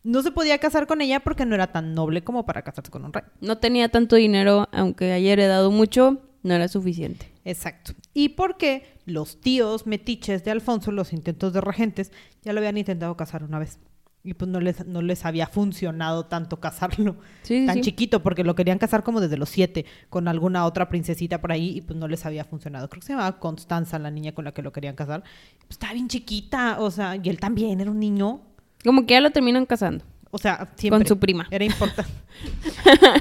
No 0.02 0.22
se 0.22 0.32
podía 0.32 0.58
casar 0.58 0.86
con 0.86 1.00
ella 1.02 1.20
porque 1.20 1.44
no 1.44 1.54
era 1.54 1.72
tan 1.72 1.94
noble 1.94 2.24
como 2.24 2.46
para 2.46 2.62
casarse 2.62 2.90
con 2.90 3.04
un 3.04 3.12
rey. 3.12 3.24
No 3.40 3.58
tenía 3.58 3.88
tanto 3.90 4.16
dinero, 4.16 4.68
aunque 4.72 5.12
haya 5.12 5.32
heredado 5.32 5.70
mucho, 5.70 6.22
no 6.42 6.54
era 6.54 6.68
suficiente. 6.68 7.30
Exacto. 7.44 7.92
Y 8.14 8.30
porque 8.30 8.98
los 9.04 9.40
tíos 9.40 9.86
metiches 9.86 10.44
de 10.44 10.50
Alfonso, 10.50 10.92
los 10.92 11.12
intentos 11.12 11.52
de 11.52 11.60
regentes, 11.60 12.12
ya 12.42 12.52
lo 12.52 12.60
habían 12.60 12.78
intentado 12.78 13.16
casar 13.16 13.44
una 13.44 13.58
vez. 13.58 13.78
Y 14.22 14.34
pues 14.34 14.50
no 14.50 14.60
les, 14.60 14.86
no 14.86 15.00
les 15.00 15.24
había 15.24 15.46
funcionado 15.46 16.26
tanto 16.26 16.60
casarlo 16.60 17.16
Sí, 17.42 17.64
tan 17.64 17.76
sí. 17.76 17.80
chiquito, 17.80 18.22
porque 18.22 18.44
lo 18.44 18.54
querían 18.54 18.78
casar 18.78 19.02
como 19.02 19.18
desde 19.20 19.38
los 19.38 19.48
siete, 19.48 19.86
con 20.10 20.28
alguna 20.28 20.66
otra 20.66 20.90
princesita 20.90 21.40
por 21.40 21.52
ahí, 21.52 21.78
y 21.78 21.80
pues 21.80 21.98
no 21.98 22.06
les 22.06 22.26
había 22.26 22.44
funcionado. 22.44 22.88
Creo 22.90 23.00
que 23.00 23.06
se 23.06 23.12
llamaba 23.14 23.38
Constanza, 23.38 23.98
la 23.98 24.10
niña 24.10 24.32
con 24.32 24.44
la 24.44 24.52
que 24.52 24.60
lo 24.62 24.72
querían 24.72 24.94
casar. 24.94 25.22
Pues 25.60 25.70
estaba 25.70 25.94
bien 25.94 26.08
chiquita, 26.08 26.80
o 26.80 26.90
sea, 26.90 27.16
y 27.16 27.28
él 27.30 27.38
también 27.40 27.80
era 27.80 27.90
un 27.90 27.98
niño. 27.98 28.42
Como 28.84 29.06
que 29.06 29.14
ya 29.14 29.20
lo 29.20 29.30
terminan 29.30 29.66
casando. 29.66 30.04
O 30.30 30.38
sea, 30.38 30.68
siempre. 30.76 31.00
Con 31.00 31.06
su 31.06 31.18
prima. 31.18 31.46
Era 31.50 31.64
importante. 31.64 32.12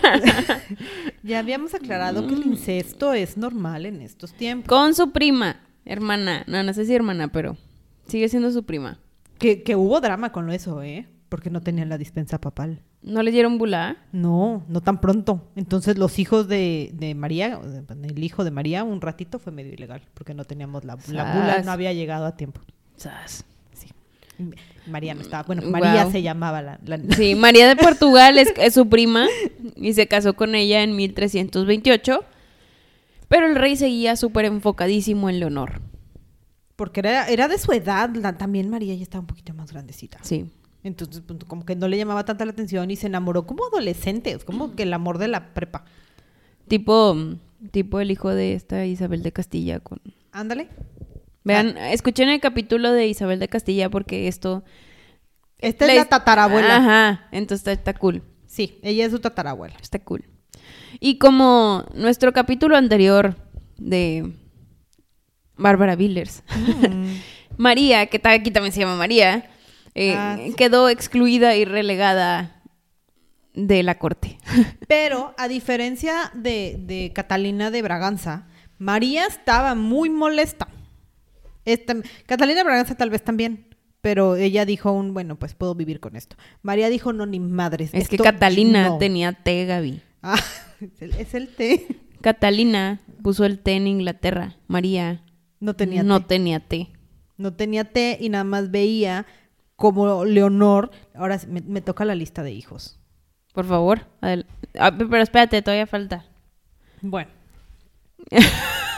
ya 1.23 1.39
habíamos 1.39 1.73
aclarado 1.73 2.27
que 2.27 2.35
el 2.35 2.45
incesto 2.45 3.13
es 3.13 3.35
normal 3.35 3.85
en 3.85 4.01
estos 4.01 4.33
tiempos. 4.33 4.69
Con 4.69 4.93
su 4.93 5.11
prima, 5.11 5.59
hermana. 5.85 6.43
No, 6.47 6.61
no 6.61 6.73
sé 6.73 6.85
si 6.85 6.93
hermana, 6.93 7.29
pero 7.29 7.57
sigue 8.07 8.29
siendo 8.29 8.51
su 8.51 8.63
prima. 8.63 8.99
Que, 9.39 9.63
que 9.63 9.75
hubo 9.75 9.99
drama 10.01 10.31
con 10.31 10.49
eso, 10.51 10.83
¿eh? 10.83 11.07
Porque 11.29 11.49
no 11.49 11.61
tenían 11.61 11.89
la 11.89 11.97
dispensa 11.97 12.39
papal. 12.39 12.81
¿No 13.01 13.23
le 13.23 13.31
dieron 13.31 13.57
bula? 13.57 13.97
No, 14.11 14.63
no 14.67 14.81
tan 14.81 14.99
pronto. 14.99 15.49
Entonces 15.55 15.97
los 15.97 16.19
hijos 16.19 16.47
de, 16.47 16.91
de 16.93 17.15
María, 17.15 17.59
el 18.03 18.23
hijo 18.23 18.43
de 18.43 18.51
María, 18.51 18.83
un 18.83 18.99
ratito 18.99 19.39
fue 19.39 19.53
medio 19.53 19.73
ilegal, 19.73 20.01
porque 20.13 20.33
no 20.33 20.43
teníamos 20.43 20.83
la, 20.83 20.95
bula, 20.95 21.61
no 21.63 21.71
había 21.71 21.93
llegado 21.93 22.25
a 22.25 22.35
tiempo. 22.35 22.61
Sas. 22.97 23.45
María 24.87 25.13
no 25.13 25.21
estaba. 25.21 25.43
Bueno, 25.43 25.61
María 25.69 26.09
se 26.11 26.21
llamaba 26.21 26.61
la, 26.61 26.79
la- 26.85 26.99
Sí, 27.15 27.35
María 27.35 27.67
de 27.67 27.75
Portugal 27.75 28.37
es, 28.37 28.51
es 28.57 28.73
su 28.73 28.87
prima 28.89 29.27
y 29.75 29.93
se 29.93 30.07
casó 30.07 30.33
con 30.35 30.55
ella 30.55 30.81
en 30.83 30.95
1328. 30.95 32.23
Pero 33.27 33.45
el 33.47 33.55
rey 33.55 33.75
seguía 33.75 34.15
súper 34.15 34.45
enfocadísimo 34.45 35.29
en 35.29 35.39
Leonor. 35.39 35.81
Porque 36.75 37.01
era, 37.01 37.27
era 37.27 37.47
de 37.47 37.57
su 37.59 37.71
edad, 37.73 38.09
la- 38.15 38.37
también 38.37 38.69
María 38.69 38.95
ya 38.95 39.03
estaba 39.03 39.19
un 39.21 39.27
poquito 39.27 39.53
más 39.53 39.71
grandecita. 39.71 40.17
Sí. 40.23 40.49
Entonces, 40.83 41.21
pues, 41.27 41.39
como 41.45 41.65
que 41.65 41.75
no 41.75 41.87
le 41.89 41.97
llamaba 41.97 42.23
tanta 42.23 42.45
la 42.45 42.51
atención 42.53 42.89
y 42.89 42.95
se 42.95 43.07
enamoró 43.07 43.45
como 43.45 43.65
adolescente, 43.65 44.31
es 44.31 44.45
como 44.45 44.75
que 44.75 44.83
el 44.83 44.93
amor 44.93 45.17
de 45.17 45.27
la 45.27 45.53
prepa. 45.53 45.83
Tipo, 46.69 47.17
tipo 47.71 47.99
el 47.99 48.11
hijo 48.11 48.29
de 48.29 48.53
esta 48.53 48.85
Isabel 48.85 49.21
de 49.21 49.31
Castilla 49.33 49.79
con... 49.81 49.99
Ándale. 50.31 50.69
Vean, 51.43 51.77
escuchen 51.77 52.29
el 52.29 52.39
capítulo 52.39 52.91
de 52.91 53.07
Isabel 53.07 53.39
de 53.39 53.47
Castilla 53.47 53.89
porque 53.89 54.27
esto... 54.27 54.63
Esta 55.57 55.87
es 55.87 55.95
la 55.95 56.05
tatarabuela. 56.05 56.77
Ajá, 56.77 57.27
entonces 57.31 57.59
está, 57.67 57.71
está 57.73 57.93
cool. 57.93 58.23
Sí, 58.47 58.79
ella 58.81 59.05
es 59.05 59.11
su 59.11 59.19
tatarabuela. 59.19 59.75
Está 59.81 59.99
cool. 59.99 60.23
Y 60.99 61.17
como 61.17 61.85
nuestro 61.93 62.31
capítulo 62.33 62.77
anterior 62.77 63.35
de 63.77 64.31
Bárbara 65.57 65.95
Villers, 65.95 66.43
María, 67.57 68.05
que 68.07 68.19
ta- 68.19 68.31
aquí 68.31 68.51
también 68.51 68.71
se 68.73 68.79
llama 68.79 68.95
María, 68.95 69.49
eh, 69.95 70.13
Ah, 70.15 70.37
sí. 70.41 70.53
quedó 70.55 70.87
excluida 70.87 71.55
y 71.57 71.65
relegada 71.65 72.61
de 73.53 73.83
la 73.83 73.97
corte. 73.97 74.37
Pero 74.87 75.33
a 75.37 75.47
diferencia 75.49 76.31
de, 76.33 76.77
de 76.79 77.11
Catalina 77.13 77.69
de 77.71 77.81
Braganza, 77.81 78.47
María 78.77 79.25
estaba 79.25 79.75
muy 79.75 80.09
molesta. 80.09 80.69
Esta- 81.73 81.95
Catalina 82.25 82.63
Braganza 82.63 82.95
tal 82.95 83.09
vez 83.09 83.23
también, 83.23 83.65
pero 84.01 84.35
ella 84.35 84.65
dijo 84.65 84.91
un, 84.91 85.13
bueno, 85.13 85.37
pues 85.37 85.53
puedo 85.53 85.75
vivir 85.75 85.99
con 85.99 86.15
esto. 86.15 86.35
María 86.61 86.89
dijo, 86.89 87.13
no, 87.13 87.25
ni 87.25 87.39
madres. 87.39 87.91
es 87.93 88.07
que 88.09 88.17
Catalina 88.17 88.89
no". 88.89 88.97
tenía 88.97 89.33
té, 89.33 89.65
Gaby. 89.65 90.01
Ah, 90.23 90.39
es 90.81 91.01
el, 91.01 91.13
es 91.15 91.33
el 91.33 91.47
té. 91.49 91.87
Catalina 92.21 92.99
puso 93.23 93.45
el 93.45 93.59
té 93.59 93.73
en 93.73 93.87
Inglaterra. 93.87 94.55
María 94.67 95.23
No 95.59 95.75
tenía 95.75 96.03
no 96.03 96.19
té. 96.21 96.25
tenía 96.35 96.59
té. 96.59 96.89
No 97.37 97.53
tenía 97.53 97.85
té 97.85 98.17
y 98.19 98.27
nada 98.29 98.43
más 98.43 98.71
veía 98.71 99.25
como 99.77 100.25
Leonor. 100.25 100.91
Ahora 101.15 101.39
me, 101.47 101.61
me 101.61 101.79
toca 101.81 102.03
la 102.03 102.15
lista 102.15 102.43
de 102.43 102.51
hijos. 102.51 102.99
Por 103.53 103.65
favor. 103.65 104.07
Ah, 104.21 104.35
pe- 104.91 105.05
pero 105.05 105.23
espérate, 105.23 105.61
todavía 105.61 105.87
falta. 105.87 106.25
Bueno. 107.01 107.29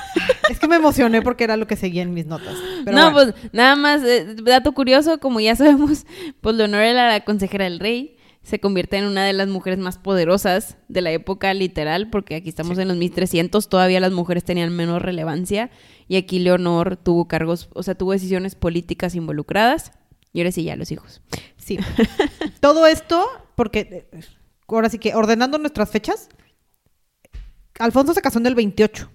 es 0.50 0.60
que 0.60 0.68
me 0.68 0.75
emocioné 0.75 1.22
porque 1.22 1.44
era 1.44 1.58
lo 1.58 1.68
que 1.68 1.75
seguía 1.75 2.01
en 2.01 2.13
mis 2.13 2.25
notas. 2.25 2.56
Pero 2.86 2.98
no, 2.98 3.12
bueno. 3.12 3.34
pues 3.34 3.53
nada 3.53 3.75
más, 3.75 4.03
eh, 4.03 4.36
dato 4.44 4.72
curioso, 4.74 5.20
como 5.20 5.39
ya 5.39 5.56
sabemos, 5.56 6.06
pues 6.41 6.56
Leonor 6.56 6.82
era 6.82 7.10
la 7.10 7.24
consejera 7.24 7.65
del 7.65 7.80
rey, 7.80 8.18
se 8.44 8.60
convierte 8.60 8.98
en 8.98 9.06
una 9.06 9.25
de 9.25 9.34
las 9.34 9.48
mujeres 9.48 9.80
más 9.80 9.98
poderosas 9.98 10.77
de 10.88 11.01
la 11.01 11.12
época 11.12 11.53
literal, 11.53 12.10
porque 12.10 12.36
aquí 12.36 12.50
estamos 12.50 12.77
en 12.80 12.88
los 12.88 12.98
1300, 12.98 13.70
todavía 13.70 14.00
las 14.00 14.12
mujeres 14.12 14.44
tenían 14.44 14.75
menos 14.75 15.01
relevancia, 15.01 15.70
y 16.08 16.18
aquí 16.18 16.39
Leonor 16.39 16.98
tuvo 16.98 17.27
cargos, 17.27 17.70
o 17.74 17.84
sea, 17.84 17.96
tuvo 17.96 18.13
decisiones 18.13 18.56
políticas 18.56 19.13
involucradas, 19.15 19.91
y 20.34 20.39
ahora 20.39 20.51
sí 20.51 20.63
ya 20.63 20.75
los 20.75 20.91
hijos. 20.91 21.22
Sí. 21.58 21.77
Todo 22.62 22.88
esto, 22.88 23.27
porque 23.56 24.08
eh, 24.12 24.20
ahora 24.68 24.89
sí 24.89 24.98
que 24.98 25.13
ordenando 25.13 25.60
nuestras 25.60 25.89
fechas, 25.91 26.30
Alfonso 27.80 28.13
se 28.13 28.22
casó 28.22 28.39
en 28.39 28.48
el 28.48 28.56
28 28.56 29.10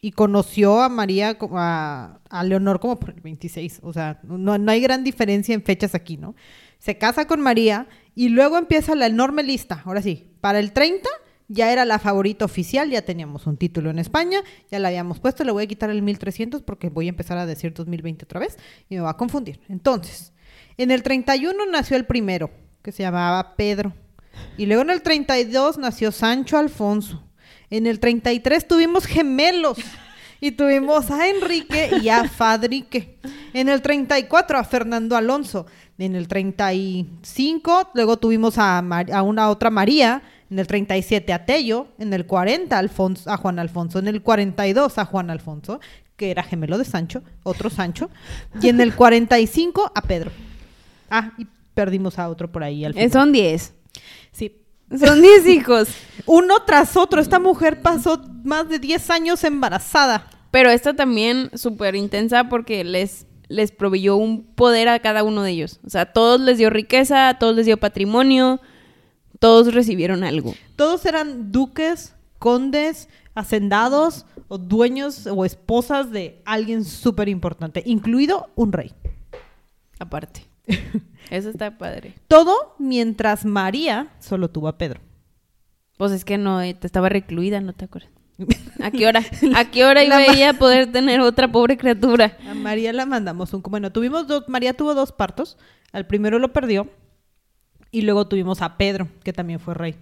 y 0.00 0.12
conoció 0.12 0.80
a 0.80 0.88
María, 0.88 1.36
a, 1.52 2.20
a 2.28 2.44
Leonor 2.44 2.80
como 2.80 2.98
por 2.98 3.10
el 3.10 3.20
26. 3.20 3.80
O 3.82 3.92
sea, 3.92 4.20
no, 4.22 4.58
no 4.58 4.70
hay 4.70 4.80
gran 4.80 5.04
diferencia 5.04 5.54
en 5.54 5.62
fechas 5.62 5.94
aquí, 5.94 6.16
¿no? 6.16 6.34
Se 6.78 6.98
casa 6.98 7.26
con 7.26 7.40
María 7.40 7.88
y 8.14 8.28
luego 8.28 8.58
empieza 8.58 8.94
la 8.94 9.06
enorme 9.06 9.42
lista. 9.42 9.82
Ahora 9.84 10.02
sí, 10.02 10.30
para 10.40 10.58
el 10.58 10.72
30 10.72 11.08
ya 11.48 11.72
era 11.72 11.84
la 11.84 11.98
favorita 11.98 12.44
oficial, 12.44 12.90
ya 12.90 13.02
teníamos 13.02 13.46
un 13.46 13.56
título 13.56 13.90
en 13.90 13.98
España, 13.98 14.42
ya 14.70 14.78
la 14.78 14.88
habíamos 14.88 15.20
puesto, 15.20 15.44
le 15.44 15.52
voy 15.52 15.64
a 15.64 15.66
quitar 15.66 15.90
el 15.90 16.02
1300 16.02 16.62
porque 16.62 16.88
voy 16.88 17.06
a 17.06 17.10
empezar 17.10 17.38
a 17.38 17.46
decir 17.46 17.72
2020 17.72 18.24
otra 18.24 18.40
vez 18.40 18.58
y 18.88 18.96
me 18.96 19.00
va 19.00 19.10
a 19.10 19.16
confundir. 19.16 19.60
Entonces, 19.68 20.32
en 20.76 20.90
el 20.90 21.02
31 21.02 21.66
nació 21.66 21.96
el 21.96 22.04
primero, 22.04 22.50
que 22.82 22.92
se 22.92 23.02
llamaba 23.02 23.56
Pedro. 23.56 23.94
Y 24.58 24.66
luego 24.66 24.82
en 24.82 24.90
el 24.90 25.02
32 25.02 25.78
nació 25.78 26.12
Sancho 26.12 26.58
Alfonso. 26.58 27.25
En 27.70 27.86
el 27.86 27.98
33 28.00 28.66
tuvimos 28.68 29.06
gemelos. 29.06 29.78
Y 30.38 30.50
tuvimos 30.52 31.10
a 31.10 31.28
Enrique 31.28 31.90
y 32.02 32.08
a 32.10 32.28
Fadrique. 32.28 33.16
En 33.54 33.68
el 33.70 33.80
34 33.80 34.58
a 34.58 34.64
Fernando 34.64 35.16
Alonso. 35.16 35.66
En 35.98 36.14
el 36.14 36.28
35 36.28 37.90
luego 37.94 38.18
tuvimos 38.18 38.58
a, 38.58 38.82
Mar- 38.82 39.10
a 39.12 39.22
una 39.22 39.48
otra 39.48 39.70
María. 39.70 40.22
En 40.50 40.58
el 40.58 40.66
37 40.66 41.32
a 41.32 41.44
Tello. 41.46 41.88
En 41.98 42.12
el 42.12 42.26
40 42.26 42.76
a, 42.76 42.78
Alfonso, 42.78 43.30
a 43.30 43.36
Juan 43.38 43.58
Alfonso. 43.58 43.98
En 43.98 44.08
el 44.08 44.22
42 44.22 44.98
a 44.98 45.04
Juan 45.06 45.30
Alfonso, 45.30 45.80
que 46.16 46.30
era 46.30 46.42
gemelo 46.42 46.76
de 46.78 46.84
Sancho, 46.84 47.22
otro 47.42 47.70
Sancho. 47.70 48.10
Y 48.60 48.68
en 48.68 48.80
el 48.80 48.94
45 48.94 49.90
a 49.94 50.02
Pedro. 50.02 50.30
Ah, 51.10 51.32
y 51.38 51.46
perdimos 51.74 52.18
a 52.18 52.28
otro 52.28 52.52
por 52.52 52.62
ahí 52.62 52.84
al 52.84 52.92
Eh, 52.92 52.94
final. 52.94 53.10
son 53.10 53.32
10. 53.32 53.72
Sí. 54.32 54.52
Son 54.90 55.20
10 55.20 55.46
hijos. 55.48 55.88
Uno 56.26 56.62
tras 56.64 56.96
otro. 56.96 57.20
Esta 57.20 57.38
mujer 57.38 57.82
pasó 57.82 58.22
más 58.44 58.68
de 58.68 58.78
10 58.78 59.10
años 59.10 59.44
embarazada. 59.44 60.28
Pero 60.50 60.70
esta 60.70 60.94
también 60.94 61.50
súper 61.54 61.96
intensa 61.96 62.48
porque 62.48 62.84
les, 62.84 63.26
les 63.48 63.72
proveyó 63.72 64.16
un 64.16 64.44
poder 64.44 64.88
a 64.88 65.00
cada 65.00 65.22
uno 65.24 65.42
de 65.42 65.50
ellos. 65.50 65.80
O 65.84 65.90
sea, 65.90 66.02
a 66.02 66.12
todos 66.12 66.40
les 66.40 66.58
dio 66.58 66.70
riqueza, 66.70 67.28
a 67.28 67.38
todos 67.38 67.54
les 67.54 67.66
dio 67.66 67.76
patrimonio, 67.78 68.60
todos 69.38 69.74
recibieron 69.74 70.24
algo. 70.24 70.54
Todos 70.76 71.04
eran 71.04 71.52
duques, 71.52 72.14
condes, 72.38 73.08
hacendados 73.34 74.24
o 74.48 74.56
dueños 74.56 75.26
o 75.26 75.44
esposas 75.44 76.10
de 76.10 76.40
alguien 76.44 76.84
súper 76.84 77.28
importante, 77.28 77.82
incluido 77.84 78.50
un 78.54 78.72
rey. 78.72 78.92
Aparte. 79.98 80.46
Eso 81.30 81.50
está 81.50 81.76
padre. 81.78 82.14
Todo 82.28 82.74
mientras 82.78 83.44
María 83.44 84.08
solo 84.20 84.50
tuvo 84.50 84.68
a 84.68 84.78
Pedro. 84.78 85.00
Pues 85.96 86.12
es 86.12 86.24
que 86.24 86.38
no, 86.38 86.60
eh, 86.60 86.74
te 86.74 86.86
estaba 86.86 87.08
recluida, 87.08 87.60
¿no 87.60 87.72
te 87.72 87.86
acuerdas? 87.86 88.10
¿A 88.82 88.90
qué 88.90 89.06
hora? 89.06 89.22
¿A 89.54 89.64
qué 89.70 89.84
hora 89.84 90.04
iba 90.04 90.24
ella 90.24 90.50
a 90.50 90.54
poder 90.54 90.92
tener 90.92 91.20
otra 91.20 91.50
pobre 91.50 91.78
criatura? 91.78 92.36
A 92.48 92.54
María 92.54 92.92
la 92.92 93.06
mandamos 93.06 93.54
un... 93.54 93.62
Bueno, 93.62 93.90
tuvimos 93.92 94.26
dos... 94.26 94.48
María 94.48 94.74
tuvo 94.74 94.94
dos 94.94 95.12
partos. 95.12 95.56
Al 95.92 96.06
primero 96.06 96.38
lo 96.38 96.52
perdió. 96.52 96.90
Y 97.90 98.02
luego 98.02 98.28
tuvimos 98.28 98.60
a 98.60 98.76
Pedro, 98.76 99.08
que 99.22 99.32
también 99.32 99.58
fue 99.58 99.74
rey. 99.74 99.96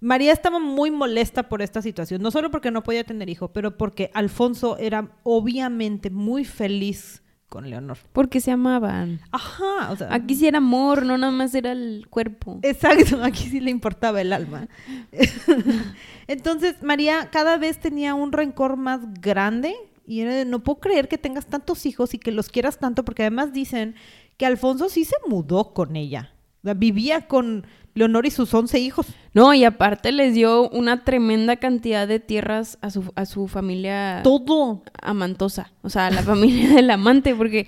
María 0.00 0.32
estaba 0.32 0.58
muy 0.58 0.90
molesta 0.90 1.48
por 1.48 1.60
esta 1.60 1.82
situación, 1.82 2.22
no 2.22 2.30
solo 2.30 2.52
porque 2.52 2.70
no 2.70 2.84
podía 2.84 3.02
tener 3.02 3.28
hijo, 3.28 3.48
pero 3.48 3.76
porque 3.76 4.12
Alfonso 4.14 4.78
era 4.78 5.10
obviamente 5.24 6.08
muy 6.10 6.44
feliz 6.44 7.22
con 7.48 7.70
Leonor. 7.70 7.98
Porque 8.12 8.40
se 8.40 8.50
amaban. 8.50 9.20
Ajá, 9.32 9.90
o 9.90 9.96
sea, 9.96 10.12
Aquí 10.12 10.34
sí 10.34 10.46
era 10.46 10.58
amor, 10.58 11.04
no 11.04 11.16
nada 11.16 11.32
más 11.32 11.54
era 11.54 11.72
el 11.72 12.06
cuerpo. 12.10 12.58
Exacto, 12.62 13.20
aquí 13.22 13.48
sí 13.48 13.60
le 13.60 13.70
importaba 13.70 14.20
el 14.20 14.32
alma. 14.32 14.68
Entonces, 16.26 16.82
María 16.82 17.30
cada 17.30 17.56
vez 17.56 17.78
tenía 17.78 18.14
un 18.14 18.32
rencor 18.32 18.76
más 18.76 19.00
grande 19.20 19.74
y 20.06 20.20
era 20.20 20.34
de, 20.34 20.44
no 20.44 20.60
puedo 20.60 20.80
creer 20.80 21.08
que 21.08 21.18
tengas 21.18 21.46
tantos 21.46 21.86
hijos 21.86 22.14
y 22.14 22.18
que 22.18 22.32
los 22.32 22.48
quieras 22.48 22.78
tanto, 22.78 23.04
porque 23.04 23.22
además 23.22 23.52
dicen 23.52 23.94
que 24.36 24.46
Alfonso 24.46 24.88
sí 24.88 25.04
se 25.04 25.16
mudó 25.26 25.72
con 25.72 25.96
ella. 25.96 26.32
O 26.62 26.66
sea, 26.66 26.74
vivía 26.74 27.26
con 27.28 27.66
Leonor 27.98 28.24
y 28.26 28.30
sus 28.30 28.52
11 28.54 28.78
hijos. 28.78 29.06
No, 29.34 29.52
y 29.52 29.64
aparte 29.64 30.10
les 30.12 30.34
dio 30.34 30.68
una 30.70 31.04
tremenda 31.04 31.56
cantidad 31.56 32.08
de 32.08 32.20
tierras 32.20 32.78
a 32.80 32.90
su, 32.90 33.12
a 33.14 33.26
su 33.26 33.46
familia 33.48 34.20
Todo. 34.24 34.82
amantosa. 35.02 35.72
O 35.82 35.90
sea, 35.90 36.06
a 36.06 36.10
la 36.10 36.22
familia 36.24 36.70
del 36.70 36.90
amante, 36.90 37.34
porque 37.34 37.66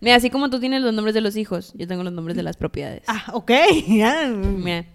mira, 0.00 0.16
así 0.16 0.30
como 0.30 0.50
tú 0.50 0.58
tienes 0.60 0.82
los 0.82 0.92
nombres 0.92 1.14
de 1.14 1.20
los 1.20 1.36
hijos, 1.36 1.72
yo 1.76 1.86
tengo 1.86 2.02
los 2.02 2.12
nombres 2.12 2.36
de 2.36 2.42
las 2.42 2.56
propiedades. 2.56 3.02
Ah, 3.06 3.26
ok. 3.32 3.52
Mira. 4.56 4.86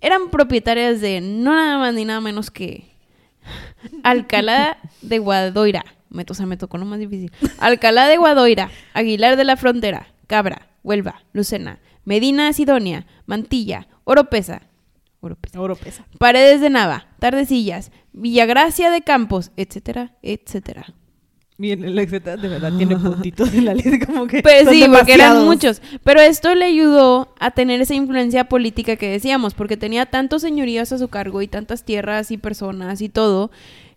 Eran 0.00 0.30
propietarias 0.30 1.00
de 1.00 1.20
no 1.20 1.54
nada 1.54 1.78
más 1.78 1.94
ni 1.94 2.04
nada 2.04 2.20
menos 2.20 2.50
que 2.50 2.84
Alcalá 4.02 4.78
de 5.02 5.18
Guadoira. 5.18 5.84
Me, 6.10 6.24
o 6.28 6.34
sea, 6.34 6.46
me 6.46 6.56
tocó 6.56 6.78
lo 6.78 6.84
más 6.84 6.98
difícil. 6.98 7.32
Alcalá 7.58 8.06
de 8.06 8.16
Guadoira, 8.16 8.70
Aguilar 8.94 9.36
de 9.36 9.44
la 9.44 9.56
Frontera, 9.56 10.08
Cabra, 10.26 10.68
Huelva, 10.82 11.22
Lucena, 11.32 11.78
Medina 12.06 12.52
Sidonia, 12.52 13.04
Mantilla, 13.26 13.88
Oropesa, 14.04 14.62
Oropesa, 15.20 15.60
Oro 15.60 15.74
pesa. 15.74 16.06
Paredes 16.18 16.60
de 16.60 16.70
Nava, 16.70 17.08
Tardecillas, 17.18 17.90
Villagracia 18.12 18.90
de 18.90 19.02
Campos, 19.02 19.50
etcétera, 19.56 20.14
etcétera. 20.22 20.94
Bien, 21.58 21.82
el 21.82 21.98
etcétera 21.98 22.36
de 22.36 22.48
verdad 22.48 22.72
tiene 22.76 22.96
puntitos 22.98 23.52
en 23.54 23.64
la 23.64 23.74
lista 23.74 24.06
como 24.06 24.28
que 24.28 24.40
Pues 24.40 24.68
sí, 24.68 24.84
porque 24.88 25.14
eran 25.14 25.44
muchos. 25.44 25.82
Pero 26.04 26.20
esto 26.20 26.54
le 26.54 26.66
ayudó 26.66 27.34
a 27.40 27.50
tener 27.50 27.80
esa 27.80 27.94
influencia 27.94 28.44
política 28.44 28.94
que 28.94 29.10
decíamos, 29.10 29.54
porque 29.54 29.76
tenía 29.76 30.06
tantos 30.06 30.42
señorías 30.42 30.92
a 30.92 30.98
su 30.98 31.08
cargo 31.08 31.42
y 31.42 31.48
tantas 31.48 31.84
tierras 31.84 32.30
y 32.30 32.38
personas 32.38 33.00
y 33.00 33.08
todo, 33.08 33.50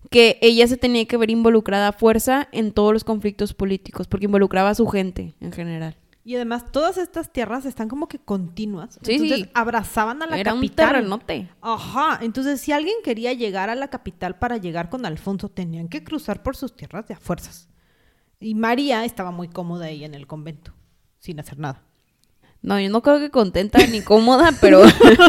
que 0.09 0.39
ella 0.41 0.67
se 0.67 0.77
tenía 0.77 1.05
que 1.05 1.17
ver 1.17 1.29
involucrada 1.29 1.89
a 1.89 1.93
fuerza 1.93 2.47
en 2.51 2.71
todos 2.71 2.91
los 2.91 3.03
conflictos 3.03 3.53
políticos, 3.53 4.07
porque 4.07 4.25
involucraba 4.25 4.71
a 4.71 4.75
su 4.75 4.87
gente 4.87 5.35
en 5.41 5.51
general. 5.51 5.95
Y 6.23 6.35
además 6.35 6.71
todas 6.71 6.97
estas 6.97 7.31
tierras 7.31 7.65
están 7.65 7.87
como 7.87 8.07
que 8.07 8.19
continuas. 8.19 8.99
Sí, 9.01 9.13
entonces 9.13 9.37
sí. 9.39 9.49
abrazaban 9.53 10.21
a 10.21 10.27
la 10.27 10.37
Era 10.37 10.53
un 10.53 10.59
capital. 10.61 10.87
terrenote. 10.89 11.49
Ajá, 11.61 12.19
entonces 12.21 12.59
si 12.61 12.71
alguien 12.71 12.95
quería 13.03 13.33
llegar 13.33 13.69
a 13.69 13.75
la 13.75 13.87
capital 13.87 14.37
para 14.37 14.57
llegar 14.57 14.89
con 14.89 15.05
Alfonso, 15.05 15.49
tenían 15.49 15.87
que 15.87 16.03
cruzar 16.03 16.43
por 16.43 16.55
sus 16.55 16.75
tierras 16.75 17.07
de 17.07 17.13
a 17.15 17.19
fuerzas. 17.19 17.69
Y 18.39 18.53
María 18.55 19.05
estaba 19.05 19.31
muy 19.31 19.47
cómoda 19.47 19.85
ahí 19.85 20.03
en 20.03 20.13
el 20.13 20.27
convento, 20.27 20.73
sin 21.19 21.39
hacer 21.39 21.57
nada. 21.57 21.83
No, 22.61 22.77
yo 22.77 22.89
no 22.89 23.01
creo 23.01 23.19
que 23.19 23.29
contenta 23.29 23.79
ni 23.87 24.01
cómoda, 24.01 24.51
pero, 24.61 24.81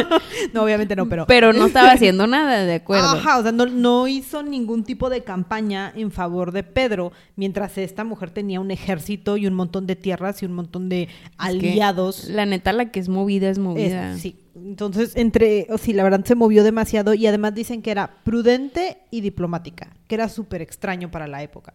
No, 0.53 0.65
obviamente 0.65 0.97
no, 0.97 1.09
pero... 1.09 1.27
pero 1.27 1.53
no 1.53 1.67
estaba 1.67 1.93
haciendo 1.93 2.27
nada, 2.27 2.65
de 2.65 2.75
acuerdo. 2.75 3.07
Ajá, 3.11 3.39
o 3.39 3.43
sea, 3.43 3.53
no, 3.53 3.67
no 3.67 4.09
hizo 4.09 4.43
ningún 4.43 4.83
tipo 4.83 5.09
de 5.11 5.23
campaña 5.23 5.93
en 5.95 6.11
favor 6.11 6.51
de 6.51 6.65
Pedro, 6.65 7.13
mientras 7.37 7.79
esta 7.79 8.03
mujer 8.03 8.31
tenía 8.31 8.59
un 8.61 8.73
ejército 8.73 9.37
y 9.37 9.47
un 9.47 9.55
montón 9.55 9.87
de 9.87 9.95
tierras 9.95 10.43
y 10.43 10.47
un 10.47 10.55
montón 10.55 10.89
de 10.89 11.05
Es 11.05 11.09
que 11.39 11.71
aliados. 11.71 12.25
La 12.29 12.47
neta, 12.47 12.73
la 12.73 12.91
que 12.91 12.99
es 12.99 13.09
movida 13.09 13.47
es 13.49 13.59
Es- 13.59 13.63
movida. 13.63 14.17
sí. 14.17 14.37
Entonces, 14.57 15.13
entre, 15.15 15.69
o 15.71 15.79
sí, 15.79 15.93
la 15.93 16.03
verdad 16.03 16.25
se 16.25 16.35
movió 16.35 16.65
demasiado 16.65 17.15
y 17.15 17.27
además 17.29 17.55
dicen 17.55 17.81
que 17.81 17.93
era 17.93 18.17
prudente 18.25 18.99
y 19.13 19.21
diplomática, 19.21 19.95
que 20.09 20.17
era 20.17 20.29
súper 20.29 20.61
extraño 20.63 21.11
para 21.13 21.29
la 21.29 21.43
época. 21.45 21.75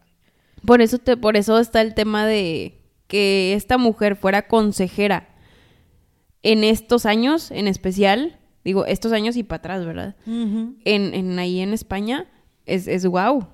Por 0.66 0.82
eso, 0.82 0.98
te, 1.00 1.16
por 1.16 1.38
eso 1.38 1.58
está 1.58 1.82
el 1.82 1.94
tema 1.94 2.26
de 2.28 2.82
que 3.08 3.54
esta 3.54 3.78
mujer 3.78 4.18
fuera 4.18 4.48
consejera 4.48 5.30
en 6.46 6.64
estos 6.64 7.08
años, 7.08 7.50
en 7.50 7.68
especial, 7.68 8.38
digo, 8.64 8.86
estos 8.86 9.12
años 9.12 9.36
y 9.36 9.42
para 9.42 9.58
atrás, 9.58 9.84
¿verdad? 9.84 10.16
En, 10.28 11.14
en 11.16 11.40
ahí 11.40 11.60
en 11.60 11.74
España, 11.74 12.28
es, 12.68 12.88
es 12.88 13.04
wow. 13.04 13.48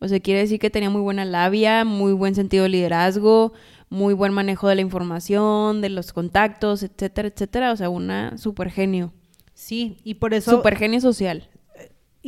O 0.00 0.08
sea, 0.08 0.18
quiere 0.18 0.40
decir 0.40 0.58
que 0.58 0.68
tenía 0.68 0.90
muy 0.90 1.00
buena 1.00 1.24
labia, 1.24 1.84
muy 1.84 2.12
buen 2.12 2.34
sentido 2.34 2.64
de 2.64 2.70
liderazgo, 2.70 3.52
muy 3.90 4.12
buen 4.12 4.32
manejo 4.32 4.66
de 4.66 4.74
la 4.74 4.80
información, 4.80 5.80
de 5.80 5.88
los 5.88 6.12
contactos, 6.12 6.82
etcétera, 6.82 7.28
etcétera. 7.28 7.72
O 7.72 7.76
sea, 7.76 7.90
una 7.90 8.36
super 8.38 8.72
genio. 8.72 9.12
Sí, 9.54 9.98
y 10.02 10.14
por 10.14 10.34
eso... 10.34 10.50
Super 10.50 10.76
genio 10.76 11.00
social. 11.00 11.48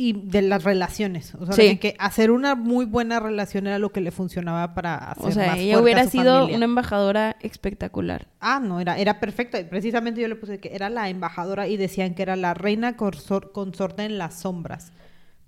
Y 0.01 0.13
de 0.13 0.41
las 0.41 0.63
relaciones. 0.63 1.35
O 1.35 1.45
sea, 1.45 1.55
Sí. 1.55 1.63
de 1.63 1.79
que 1.79 1.95
hacer 1.99 2.31
una 2.31 2.55
muy 2.55 2.85
buena 2.85 3.19
relación 3.19 3.67
era 3.67 3.79
lo 3.79 3.91
que 3.91 3.99
le 3.99 4.11
funcionaba 4.11 4.73
para 4.73 4.95
hacer 4.95 5.25
O 5.25 5.31
sea, 5.31 5.47
más 5.47 5.57
ella 5.59 5.77
hubiera 5.81 6.07
sido 6.07 6.35
familia. 6.39 6.55
una 6.55 6.65
embajadora 6.65 7.35
espectacular. 7.41 8.27
Ah, 8.39 8.61
no, 8.63 8.79
era, 8.79 8.97
era 8.97 9.19
perfecta. 9.19 9.59
Precisamente 9.69 10.21
yo 10.21 10.29
le 10.29 10.35
puse 10.37 10.59
que 10.59 10.73
era 10.73 10.89
la 10.89 11.09
embajadora 11.09 11.67
y 11.67 11.75
decían 11.75 12.13
que 12.15 12.21
era 12.21 12.37
la 12.37 12.53
reina 12.53 12.95
consor- 12.95 13.51
consorte 13.51 14.03
en 14.05 14.17
las 14.17 14.39
sombras. 14.39 14.93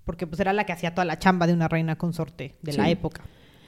Porque 0.04 0.28
pues 0.28 0.40
era 0.42 0.52
la 0.52 0.66
que 0.66 0.74
hacía 0.74 0.94
toda 0.94 1.06
la 1.06 1.18
chamba 1.18 1.48
de 1.48 1.54
una 1.54 1.70
reina 1.70 1.96
consorte 1.96 2.58
de 2.62 2.74
la 2.74 2.90
época. 2.90 3.22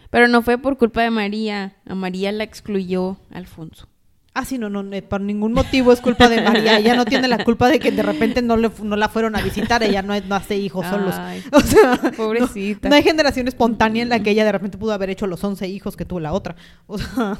Pero 0.09 0.27
no 0.27 0.41
fue 0.41 0.57
por 0.57 0.77
culpa 0.77 1.01
de 1.01 1.11
María. 1.11 1.77
A 1.87 1.95
María 1.95 2.31
la 2.33 2.43
excluyó 2.43 3.17
Alfonso. 3.31 3.87
Ah, 4.35 4.45
sí, 4.45 4.57
no, 4.57 4.67
no, 4.67 4.83
por 5.09 5.21
ningún 5.21 5.53
motivo 5.53 5.91
es 5.93 6.01
culpa 6.01 6.27
de 6.27 6.41
María. 6.41 6.79
Ella 6.79 6.95
no 6.95 7.05
tiene 7.05 7.27
la 7.27 7.43
culpa 7.43 7.67
de 7.69 7.77
que 7.79 7.91
de 7.91 8.01
repente 8.01 8.41
no, 8.41 8.57
le, 8.57 8.71
no 8.81 8.95
la 8.95 9.07
fueron 9.07 9.35
a 9.35 9.41
visitar. 9.41 9.83
Ella 9.83 10.01
no, 10.01 10.13
hace 10.35 10.57
hijos 10.57 10.87
solos. 10.87 11.13
Ay, 11.15 11.43
O 11.51 11.59
sea, 11.59 11.99
pobrecita. 12.17 12.89
No, 12.89 12.93
no 12.93 12.95
hay 12.95 13.03
generación 13.03 13.47
espontánea 13.47 14.01
en 14.01 14.09
la 14.09 14.21
que 14.23 14.31
ella 14.31 14.43
de 14.43 14.51
repente 14.51 14.77
pudo 14.79 14.91
haber 14.93 15.11
hecho 15.11 15.27
los 15.27 15.43
11 15.43 15.67
hijos 15.67 15.95
que 15.95 16.05
tuvo 16.05 16.19
la 16.19 16.33
otra. 16.33 16.55
O 16.87 16.97
sea, 16.97 17.37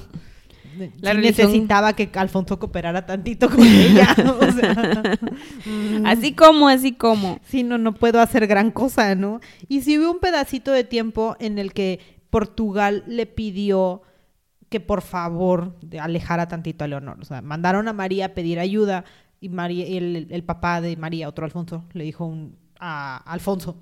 La 1.01 1.12
sí 1.12 1.17
religión- 1.17 1.47
necesitaba 1.47 1.93
que 1.93 2.10
Alfonso 2.13 2.60
cooperara 2.60 3.06
tantito 3.08 3.49
con 3.49 3.65
ella. 3.65 4.15
O 4.39 4.51
sea, 4.51 5.13
Así 6.06 6.34
como, 6.34 6.67
así 6.69 6.91
como. 6.93 7.39
sí, 7.47 7.63
no, 7.63 7.77
no 7.79 7.93
puedo 7.95 8.19
hacer 8.21 8.45
gran 8.47 8.69
cosa, 8.71 9.15
¿no? 9.15 9.39
Y 9.67 9.82
sí 9.82 9.97
hubo 9.97 10.12
un 10.12 10.19
pedacito 10.19 10.71
de 10.71 10.84
tiempo 10.84 11.36
en 11.39 11.58
el 11.58 11.73
que 11.73 11.99
Portugal 12.29 13.03
le 13.08 13.25
pidió 13.25 14.01
que 14.73 14.79
por 14.79 15.03
favor 15.03 15.75
alejara 16.01 16.47
tantito 16.47 16.83
a 16.83 16.88
Leonor. 16.88 17.17
O 17.21 17.25
sea, 17.25 17.43
mandaron 17.43 17.88
a 17.88 17.93
María 17.93 18.25
a 18.25 18.29
pedir 18.29 18.59
ayuda 18.59 19.05
y 19.39 19.49
María, 19.49 19.86
el, 19.86 20.25
el 20.31 20.43
papá 20.43 20.81
de 20.81 20.97
María, 20.97 21.29
otro 21.29 21.45
Alfonso, 21.45 21.83
le 21.93 22.03
dijo 22.05 22.25
un- 22.25 22.55
a 22.79 23.17
Alfonso, 23.31 23.77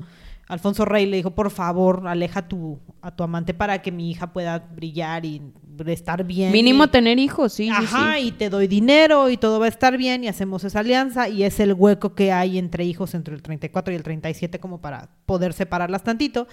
Alfonso 0.50 0.84
Rey 0.84 1.06
le 1.06 1.16
dijo, 1.16 1.32
por 1.32 1.50
favor, 1.50 2.06
aleja 2.10 2.42
a 2.42 2.48
tu, 2.50 2.78
a 3.02 3.16
tu 3.16 3.24
amante 3.24 3.54
para 3.54 3.82
que 3.82 3.90
mi 3.92 4.12
hija 4.12 4.34
pueda 4.34 4.60
brillar 4.60 5.24
y 5.26 5.42
estar 5.88 6.26
bien. 6.26 6.52
Mínimo 6.52 6.84
y- 6.84 6.88
tener 6.90 7.18
hijos, 7.20 7.54
sí, 7.54 7.64
sí, 7.68 7.70
Ajá, 7.72 8.16
sí. 8.18 8.28
y 8.28 8.32
te 8.34 8.50
doy 8.50 8.68
dinero 8.68 9.30
y 9.30 9.38
todo 9.38 9.60
va 9.62 9.66
a 9.68 9.70
estar 9.70 9.98
bien 9.98 10.26
y 10.26 10.28
hacemos 10.28 10.64
esa 10.66 10.82
alianza 10.82 11.30
y 11.30 11.44
es 11.44 11.60
el 11.62 11.74
hueco 11.74 12.14
que 12.16 12.34
hay 12.34 12.58
entre 12.58 12.84
hijos 12.84 13.14
entre 13.16 13.34
el 13.34 13.42
34 13.42 13.94
y 13.94 13.96
el 13.96 14.04
37 14.04 14.60
como 14.60 14.82
para 14.82 15.10
poder 15.26 15.54
separarlas 15.54 16.04
tantito. 16.04 16.48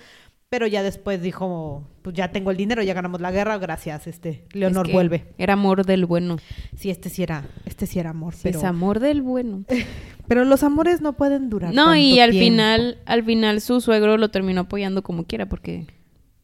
Pero 0.51 0.67
ya 0.67 0.83
después 0.83 1.21
dijo, 1.21 1.87
pues 2.01 2.17
ya 2.17 2.33
tengo 2.33 2.51
el 2.51 2.57
dinero, 2.57 2.83
ya 2.83 2.95
ganamos 2.95 3.21
la 3.21 3.31
guerra, 3.31 3.59
gracias, 3.59 4.07
este, 4.07 4.45
Leonor 4.53 4.87
Es 4.87 4.91
que 4.91 4.93
vuelve. 4.95 5.25
Era 5.37 5.53
amor 5.53 5.85
del 5.85 6.07
bueno. 6.07 6.39
Sí, 6.75 6.89
este 6.89 7.11
sí 7.11 7.23
era, 7.23 7.45
este 7.67 7.87
sí 7.87 7.99
era 7.99 8.11
amor, 8.11 8.33
Sí, 8.35 8.41
pero, 8.45 8.59
Es 8.61 8.65
amor 8.65 8.99
del 8.99 9.21
bueno. 9.21 9.65
pero 10.27 10.47
los 10.47 10.63
amores 10.63 11.03
no 11.03 11.13
pueden 11.13 11.51
durar 11.51 11.75
No, 11.75 11.95
y 11.95 12.19
al 12.21 12.31
tiempo. 12.31 12.45
final, 12.47 12.99
al 13.05 13.25
final 13.25 13.61
su 13.61 13.83
suegro 13.83 14.17
lo 14.17 14.31
terminó 14.31 14.63
apoyando 14.63 15.03
como 15.03 15.25
quiera, 15.25 15.47
porque 15.51 15.87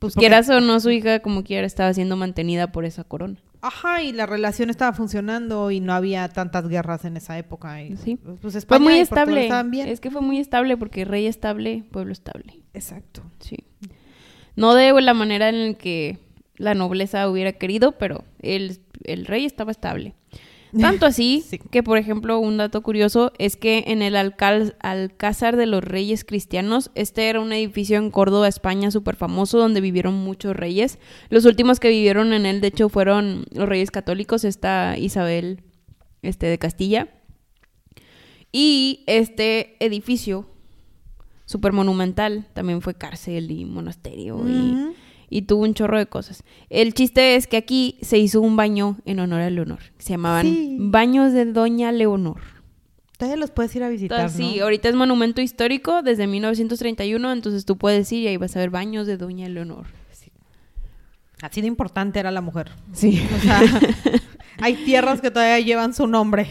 Pues 0.01 0.13
porque- 0.15 0.21
quieras 0.27 0.51
o 0.51 0.61
no, 0.61 0.81
su 0.81 0.91
hija 0.91 1.21
como 1.21 1.43
quiera 1.43 1.67
estaba 1.67 1.95
siendo 1.95 2.17
mantenida 2.17 2.73
por 2.73 2.85
esa 2.85 3.05
corona. 3.05 3.37
Ajá, 3.63 4.03
y 4.03 4.13
la 4.13 4.27
relación 4.27 4.69
estaba 4.69 4.93
funcionando 4.93 5.71
y 5.71 5.81
no 5.81 5.95
había 5.95 6.29
tantas 6.29 6.69
guerras 6.69 7.07
en 7.07 7.17
esa 7.17 7.39
época. 7.39 7.83
Y, 7.83 7.97
Sí. 7.97 8.17
Pues 8.17 8.39
Fue 8.53 8.59
España 8.59 8.85
muy 8.85 8.99
y 9.01 9.05
Portugal 9.07 9.39
estable. 9.39 9.71
bien. 9.71 9.89
Es 9.89 10.01
que 10.01 10.11
fue 10.11 10.21
muy 10.21 10.39
estable 10.39 10.77
porque 10.77 11.07
rey 11.07 11.27
estable, 11.27 11.83
pueblo 11.91 12.13
estable. 12.13 12.61
Exacto. 12.75 13.23
Sí. 13.39 13.57
No 14.57 14.75
de 14.75 14.93
la 15.01 15.15
manera 15.15 15.49
en 15.49 15.69
la 15.69 15.75
que 15.75 16.19
la 16.57 16.75
nobleza 16.75 17.29
hubiera 17.29 17.53
querido, 17.53 17.93
pero 17.93 18.25
el, 18.41 18.79
el 19.05 19.27
rey 19.27 19.45
estaba 19.45 19.71
estable. 19.73 20.15
Tanto 20.81 21.07
así 21.07 21.45
Sí. 21.49 21.59
que, 21.71 21.85
por 21.85 21.99
ejemplo, 21.99 22.39
un 22.41 22.57
dato 22.57 22.83
curioso 22.83 23.33
es 23.39 23.57
que 23.57 23.85
en 23.87 24.03
el 24.03 24.17
Alcázar 24.17 25.57
de 25.57 25.67
los 25.67 25.85
Reyes 25.85 26.25
Cristianos, 26.25 26.91
este 26.97 27.29
era 27.29 27.41
un 27.41 27.53
edificio 27.53 27.97
en 27.97 28.11
Córdoba, 28.11 28.49
España, 28.49 28.91
súper 28.91 29.15
famoso, 29.15 29.59
donde 29.59 29.81
vivieron 29.81 30.15
muchos 30.15 30.57
reyes. 30.57 30.99
Los 31.31 31.45
últimos 31.45 31.79
que 31.79 31.91
vivieron 31.91 32.33
en 32.33 32.45
él, 32.45 32.61
de 32.61 32.69
hecho, 32.69 32.89
fueron 32.89 33.45
los 33.53 33.69
reyes 33.69 33.93
católicos, 33.93 34.43
esta 34.43 34.99
Isabel 34.99 35.63
este, 36.23 36.47
de 36.47 36.59
Castilla. 36.59 37.09
Y 38.51 39.05
este 39.07 39.77
edificio, 39.85 40.49
súper 41.45 41.73
monumental, 41.73 42.47
también 42.55 42.81
fue 42.83 42.95
cárcel 42.95 43.51
y 43.51 43.65
monasterio 43.65 44.41
y 45.31 45.43
tuvo 45.43 45.63
un 45.65 45.75
chorro 45.75 45.99
de 45.99 46.07
cosas. 46.07 46.45
El 46.71 46.95
chiste 46.95 47.37
es 47.37 47.47
que 47.47 47.57
aquí 47.57 47.99
se 48.03 48.19
hizo 48.19 48.41
un 48.41 48.57
baño 48.57 48.99
en 49.05 49.19
honor 49.19 49.41
a 49.41 49.51
Leonor. 49.51 49.81
Se 49.99 50.11
llamaban 50.11 50.47
Sí. 50.47 50.77
Baños 50.79 51.33
de 51.33 51.47
Doña 51.47 51.91
Leonor. 51.93 52.41
Todavía 53.19 53.37
los 53.37 53.51
puedes 53.51 53.75
ir 53.77 53.83
a 53.83 53.89
visitar, 53.89 54.21
Entonces, 54.21 54.47
sí, 54.47 54.61
ahorita 54.61 54.89
es 54.89 54.95
monumento 54.95 55.41
histórico 55.41 56.03
desde 56.03 56.27
1931, 56.27 57.33
entonces 57.33 57.65
tú 57.65 57.77
puedes 57.79 58.11
ir 58.13 58.25
y 58.25 58.29
ahí 58.29 58.37
vas 58.37 58.55
a 58.57 58.59
ver 58.59 58.71
baños 58.71 59.07
de 59.07 59.17
Doña 59.17 59.49
Leonor. 59.49 59.87
Así 61.43 61.61
de 61.61 61.67
importante 61.67 62.19
era 62.21 62.31
la 62.31 62.41
mujer. 62.41 62.71
Sí. 62.93 63.21
O 63.37 63.41
sea, 63.41 63.61
hay 64.61 64.75
tierras 64.85 65.21
que 65.21 65.31
todavía 65.31 65.61
llevan 65.61 65.93
su 65.95 66.07
nombre. 66.07 66.47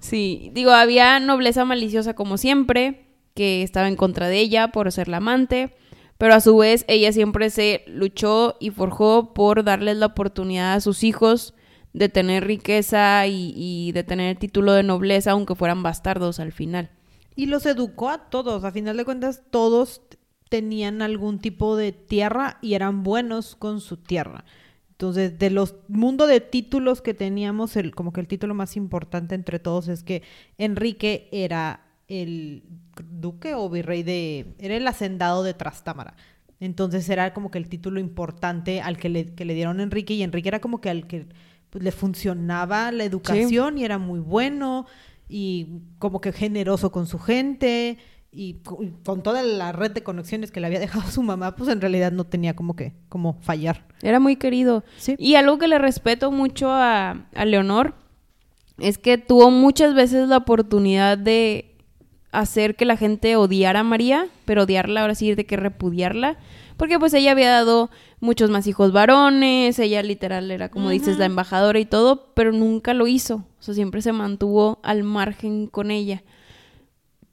Sí, 0.00 0.50
digo, 0.54 0.72
había 0.72 1.20
nobleza 1.20 1.64
maliciosa 1.64 2.14
como 2.14 2.36
siempre, 2.36 3.06
que 3.34 3.62
estaba 3.62 3.88
en 3.88 3.96
contra 3.96 4.28
de 4.28 4.38
ella 4.38 4.68
por 4.68 4.90
ser 4.92 5.08
la 5.08 5.18
amante, 5.18 5.74
pero 6.18 6.34
a 6.34 6.40
su 6.40 6.56
vez 6.56 6.84
ella 6.88 7.12
siempre 7.12 7.50
se 7.50 7.84
luchó 7.88 8.56
y 8.60 8.70
forjó 8.70 9.34
por 9.34 9.64
darles 9.64 9.96
la 9.96 10.06
oportunidad 10.06 10.74
a 10.74 10.80
sus 10.80 11.02
hijos 11.02 11.54
de 11.92 12.08
tener 12.08 12.46
riqueza 12.46 13.26
y, 13.26 13.92
de 13.92 14.04
tener 14.04 14.38
título 14.38 14.72
de 14.72 14.82
nobleza, 14.82 15.32
aunque 15.32 15.54
fueran 15.54 15.82
bastardos 15.82 16.40
al 16.40 16.52
final. 16.52 16.90
Y 17.34 17.46
los 17.46 17.66
educó 17.66 18.08
a 18.08 18.30
todos. 18.30 18.64
A 18.64 18.72
final 18.72 18.96
de 18.96 19.04
cuentas, 19.04 19.42
todos 19.50 20.02
tenían 20.48 21.02
algún 21.02 21.38
tipo 21.38 21.76
de 21.76 21.92
tierra 21.92 22.58
y 22.62 22.74
eran 22.74 23.02
buenos 23.02 23.56
con 23.56 23.80
su 23.80 23.96
tierra. 23.96 24.44
Entonces, 24.90 25.38
de 25.38 25.50
los 25.50 25.74
mundo 25.88 26.26
de 26.26 26.40
títulos 26.40 27.02
que 27.02 27.14
teníamos, 27.14 27.74
como 27.94 28.12
que 28.12 28.20
el 28.20 28.28
título 28.28 28.54
más 28.54 28.76
importante 28.76 29.34
entre 29.34 29.58
todos 29.58 29.88
es 29.88 30.04
que 30.04 30.22
Enrique 30.58 31.28
era 31.32 31.91
el 32.20 32.64
duque 33.10 33.54
o 33.54 33.70
virrey 33.70 34.02
de... 34.02 34.54
Era 34.58 34.76
el 34.76 34.86
hacendado 34.86 35.42
de 35.42 35.54
Trastámara. 35.54 36.14
Entonces 36.60 37.08
era 37.08 37.32
como 37.32 37.50
que 37.50 37.58
el 37.58 37.68
título 37.68 37.98
importante 37.98 38.80
al 38.80 38.98
que 38.98 39.08
le, 39.08 39.34
que 39.34 39.44
le 39.44 39.54
dieron 39.54 39.80
a 39.80 39.82
Enrique 39.82 40.14
y 40.14 40.22
Enrique 40.22 40.48
era 40.48 40.60
como 40.60 40.80
que 40.80 40.90
al 40.90 41.06
que 41.06 41.26
pues, 41.70 41.82
le 41.82 41.90
funcionaba 41.90 42.92
la 42.92 43.04
educación 43.04 43.78
y 43.78 43.84
era 43.84 43.98
muy 43.98 44.20
bueno 44.20 44.86
y 45.28 45.80
como 45.98 46.20
que 46.20 46.32
generoso 46.32 46.92
con 46.92 47.06
su 47.06 47.18
gente 47.18 47.98
y 48.30 48.60
con 49.02 49.22
toda 49.22 49.42
la 49.42 49.72
red 49.72 49.90
de 49.90 50.02
conexiones 50.02 50.50
que 50.52 50.60
le 50.60 50.66
había 50.66 50.80
dejado 50.80 51.10
su 51.10 51.22
mamá, 51.22 51.56
pues 51.56 51.68
en 51.70 51.80
realidad 51.80 52.12
no 52.12 52.24
tenía 52.24 52.54
como 52.54 52.76
que 52.76 52.92
como 53.08 53.38
fallar. 53.40 53.86
Era 54.02 54.20
muy 54.20 54.36
querido. 54.36 54.84
Sí. 54.98 55.16
Y 55.18 55.34
algo 55.34 55.58
que 55.58 55.68
le 55.68 55.78
respeto 55.78 56.30
mucho 56.30 56.70
a, 56.70 57.26
a 57.34 57.44
Leonor 57.44 57.94
es 58.78 58.98
que 58.98 59.18
tuvo 59.18 59.50
muchas 59.50 59.94
veces 59.94 60.28
la 60.28 60.38
oportunidad 60.38 61.18
de 61.18 61.71
hacer 62.32 62.74
que 62.76 62.84
la 62.86 62.96
gente 62.96 63.36
odiara 63.36 63.80
a 63.80 63.84
María, 63.84 64.26
pero 64.46 64.62
odiarla, 64.64 65.02
ahora 65.02 65.14
sí, 65.14 65.34
de 65.34 65.46
que 65.46 65.56
repudiarla, 65.56 66.38
porque 66.76 66.98
pues 66.98 67.12
ella 67.14 67.32
había 67.32 67.50
dado 67.50 67.90
muchos 68.20 68.50
más 68.50 68.66
hijos 68.66 68.90
varones, 68.92 69.78
ella 69.78 70.02
literal 70.02 70.50
era, 70.50 70.70
como 70.70 70.90
dices, 70.90 71.18
la 71.18 71.26
embajadora 71.26 71.78
y 71.78 71.84
todo, 71.84 72.32
pero 72.34 72.50
nunca 72.52 72.94
lo 72.94 73.06
hizo, 73.06 73.44
o 73.60 73.62
sea, 73.62 73.74
siempre 73.74 74.00
se 74.02 74.12
mantuvo 74.12 74.80
al 74.82 75.02
margen 75.04 75.66
con 75.66 75.90
ella. 75.90 76.22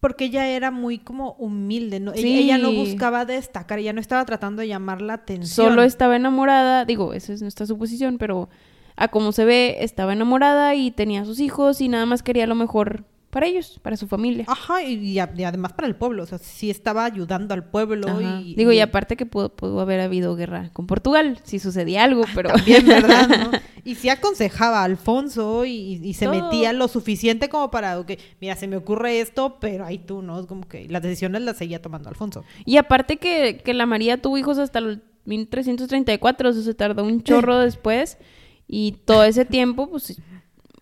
Porque 0.02 0.26
ella 0.26 0.48
era 0.48 0.72
muy 0.72 0.98
como 0.98 1.34
humilde, 1.40 2.00
¿no? 2.00 2.12
Ella- 2.14 2.22
Sí. 2.22 2.40
Ella, 2.40 2.58
no 2.58 2.72
buscaba 2.72 3.26
destacar, 3.26 3.80
ella 3.80 3.92
no 3.94 4.00
estaba 4.00 4.24
tratando 4.26 4.62
de 4.62 4.70
llamar 4.70 5.02
la 5.02 5.14
atención. 5.14 5.70
Solo 5.70 5.84
estaba 5.84 6.16
enamorada, 6.16 6.86
digo, 6.86 7.14
esa 7.14 7.34
es 7.34 7.42
nuestra 7.42 7.66
suposición, 7.66 8.18
pero 8.18 8.50
a 8.96 9.10
como 9.10 9.32
se 9.34 9.44
ve, 9.46 9.78
estaba 9.82 10.14
enamorada 10.14 10.74
y 10.76 10.92
tenía 10.92 11.26
sus 11.26 11.40
hijos 11.40 11.82
y 11.82 11.90
nada 11.90 12.06
más 12.06 12.24
quería 12.24 12.48
lo 12.48 12.56
mejor 12.56 13.04
para 13.30 13.46
ellos, 13.46 13.80
para 13.82 13.96
su 13.96 14.08
familia. 14.08 14.46
Ajá, 14.48 14.84
y, 14.84 15.20
además 15.20 15.74
para 15.74 15.88
el 15.88 15.96
pueblo, 15.96 16.24
o 16.24 16.26
sea, 16.26 16.38
sí 16.38 16.70
estaba 16.70 17.06
ayudando 17.06 17.54
al 17.54 17.64
pueblo 17.64 18.08
Ajá. 18.08 18.42
y... 18.42 18.56
Digo, 18.56 18.72
y 18.72 18.80
aparte 18.80 19.16
que 19.16 19.26
pudo, 19.26 19.50
pudo 19.56 19.80
haber 19.82 20.00
habido 20.00 20.36
guerra 20.36 20.70
con 20.74 20.88
Portugal, 20.88 21.40
si 21.44 21.60
sucedía 21.60 22.04
algo, 22.04 22.24
pero... 22.34 22.50
También, 22.50 22.86
¿verdad? 22.88 23.28
¿no? 23.28 23.52
Y 23.84 23.96
sí 23.96 24.10
aconsejaba 24.10 24.82
a 24.82 24.84
Alfonso 24.84 25.66
y, 25.66 26.00
y 26.04 26.14
se 26.14 26.26
Todo. 26.26 26.44
metía 26.44 26.74
lo 26.74 26.88
suficiente 26.88 27.50
como 27.50 27.72
para, 27.72 28.00
ok, 28.00 28.14
mira, 28.42 28.56
se 28.56 28.68
me 28.68 28.78
ocurre 28.78 29.20
esto, 29.20 29.58
pero 29.60 29.86
ahí 29.86 30.00
tú, 30.00 30.22
¿no? 30.22 30.40
Es 30.40 30.46
como 30.48 30.68
que 30.68 30.88
las 30.90 31.02
decisiones 31.02 31.44
las 31.44 31.58
seguía 31.58 31.82
tomando 31.82 32.10
Alfonso. 32.10 32.44
Y 32.66 32.78
aparte 32.78 33.18
que, 33.18 33.62
que 33.64 33.74
la 33.74 33.86
María 33.86 34.22
tuvo 34.22 34.38
hijos 34.38 34.58
hasta 34.58 34.80
el 34.80 35.02
1334, 35.26 36.50
eso 36.50 36.62
se 36.62 36.74
tardó 36.74 37.04
un 37.04 37.24
chorro 37.24 37.58
después, 37.60 38.18
y 38.68 38.94
todo 39.06 39.24
ese 39.24 39.46
tiempo, 39.46 39.90
pues, 39.90 40.22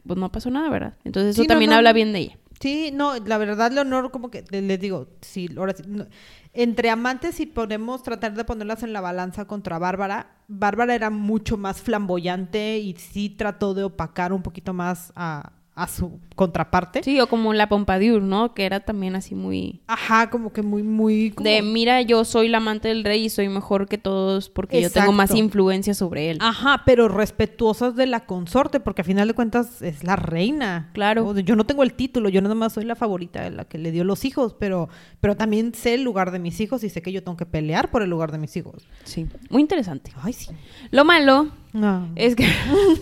pues 0.07 0.17
no 0.19 0.31
pasó 0.31 0.49
nada, 0.49 0.69
¿verdad? 0.69 0.93
Entonces 1.03 1.31
eso 1.35 1.41
Sí, 1.43 1.47
también 1.47 1.71
no. 1.71 1.77
habla 1.77 1.93
bien 1.93 2.13
de 2.13 2.19
ella. 2.19 2.37
Sí, 2.59 2.89
no, 2.91 3.15
la 3.19 3.37
verdad, 3.37 3.71
Leonor, 3.71 4.09
como 4.09 4.31
que 4.31 4.43
le- 4.49 4.63
les 4.63 4.79
digo, 4.79 5.07
sí, 5.21 5.47
ahora 5.57 5.73
sí, 5.75 5.83
no, 5.85 6.07
entre 6.53 6.89
amantes, 6.89 7.35
si 7.35 7.45
podemos 7.45 8.01
tratar 8.01 8.33
de 8.33 8.43
ponerlas 8.45 8.81
en 8.81 8.93
la 8.93 9.01
balanza 9.01 9.45
contra 9.45 9.77
Bárbara, 9.77 10.37
Bárbara 10.47 10.95
era 10.95 11.11
mucho 11.11 11.55
más 11.57 11.81
flamboyante 11.83 12.79
y 12.79 12.93
sí 12.95 13.29
trató 13.29 13.75
de 13.75 13.83
opacar 13.83 14.33
un 14.33 14.41
poquito 14.41 14.73
más 14.73 15.13
a, 15.15 15.51
a 15.77 15.87
su 15.87 16.19
contraparte. 16.35 17.03
Sí, 17.03 17.19
o 17.21 17.27
como 17.27 17.53
la 17.53 17.69
Pompadour, 17.69 18.21
¿no? 18.21 18.53
Que 18.55 18.65
era 18.65 18.79
también 18.79 19.15
así 19.15 19.35
muy... 19.35 19.81
Ajá, 19.85 20.29
como 20.31 20.51
que 20.51 20.63
muy, 20.63 20.81
muy... 20.81 21.29
como- 21.31 21.47
De, 21.47 21.61
mira, 21.61 22.01
yo 22.01 22.25
soy 22.25 22.47
la 22.47 22.57
amante 22.57 22.87
del 22.87 23.03
rey 23.03 23.25
y 23.25 23.29
soy 23.29 23.47
mejor 23.47 23.87
que 23.87 23.99
todos 23.99 24.49
porque 24.49 24.81
yo 24.81 24.89
tengo 24.91 25.11
más 25.11 25.35
influencia 25.35 25.93
sobre 25.93 26.31
él. 26.31 26.39
Ajá, 26.41 26.81
pero 26.85 27.07
respetuosas 27.07 27.95
de 27.95 28.07
la 28.07 28.25
consorte, 28.25 28.79
porque 28.79 29.01
a 29.01 29.05
final 29.05 29.27
de 29.27 29.35
cuentas 29.35 29.81
es 29.83 30.03
la 30.03 30.15
reina. 30.15 30.89
Claro. 30.93 31.37
Yo 31.39 31.55
no 31.55 31.65
tengo 31.65 31.83
el 31.83 31.93
título, 31.93 32.29
yo 32.29 32.41
nada 32.41 32.55
más 32.55 32.73
soy 32.73 32.83
la 32.85 32.95
favorita 32.95 33.43
de 33.43 33.51
la 33.51 33.65
que 33.65 33.77
le 33.77 33.91
dio 33.91 34.03
los 34.03 34.25
hijos, 34.25 34.55
pero, 34.59 34.89
pero 35.21 35.37
también 35.37 35.75
sé 35.75 35.93
el 35.93 36.01
lugar 36.03 36.31
de 36.31 36.39
mis 36.39 36.59
hijos 36.59 36.83
y 36.83 36.89
sé 36.89 37.03
que 37.03 37.11
yo 37.11 37.23
tengo 37.23 37.37
que 37.37 37.45
pelear 37.45 37.91
por 37.91 38.01
el 38.01 38.09
lugar 38.09 38.31
de 38.31 38.39
mis 38.39 38.57
hijos. 38.57 38.87
Sí, 39.03 39.27
muy 39.51 39.61
interesante. 39.61 40.11
Ay, 40.23 40.33
sí. 40.33 40.49
Lo 40.89 41.05
malo 41.05 41.51
No. 41.73 42.09
es 42.15 42.35
que, 42.35 42.47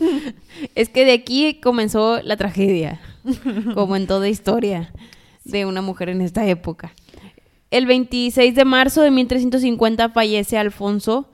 es 0.76 0.90
que 0.90 1.06
de 1.06 1.14
aquí 1.14 1.60
comenzó 1.62 2.22
la 2.22 2.38
tragedia, 2.38 3.00
como 3.74 3.96
en 3.96 4.08
toda 4.08 4.28
historia 4.30 4.92
de 5.44 5.66
una 5.66 5.82
mujer 5.82 6.10
en 6.10 6.22
esta 6.22 6.46
época. 6.48 6.94
El 7.72 7.86
26 7.86 8.56
de 8.56 8.66
marzo 8.66 9.02
de 9.02 9.12
1350 9.12 10.10
fallece 10.10 10.58
Alfonso 10.58 11.30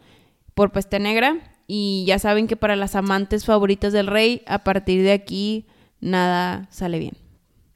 por 0.54 0.72
peste 0.72 1.00
negra 1.00 1.38
y 1.68 2.04
ya 2.08 2.20
saben 2.20 2.48
que 2.48 2.56
para 2.58 2.76
las 2.76 2.96
amantes 2.96 3.46
favoritas 3.46 3.94
del 3.94 4.08
rey, 4.08 4.42
a 4.48 4.64
partir 4.64 5.04
de 5.04 5.12
aquí 5.14 5.68
nada 6.00 6.68
sale 6.72 7.00
bien. 7.00 7.14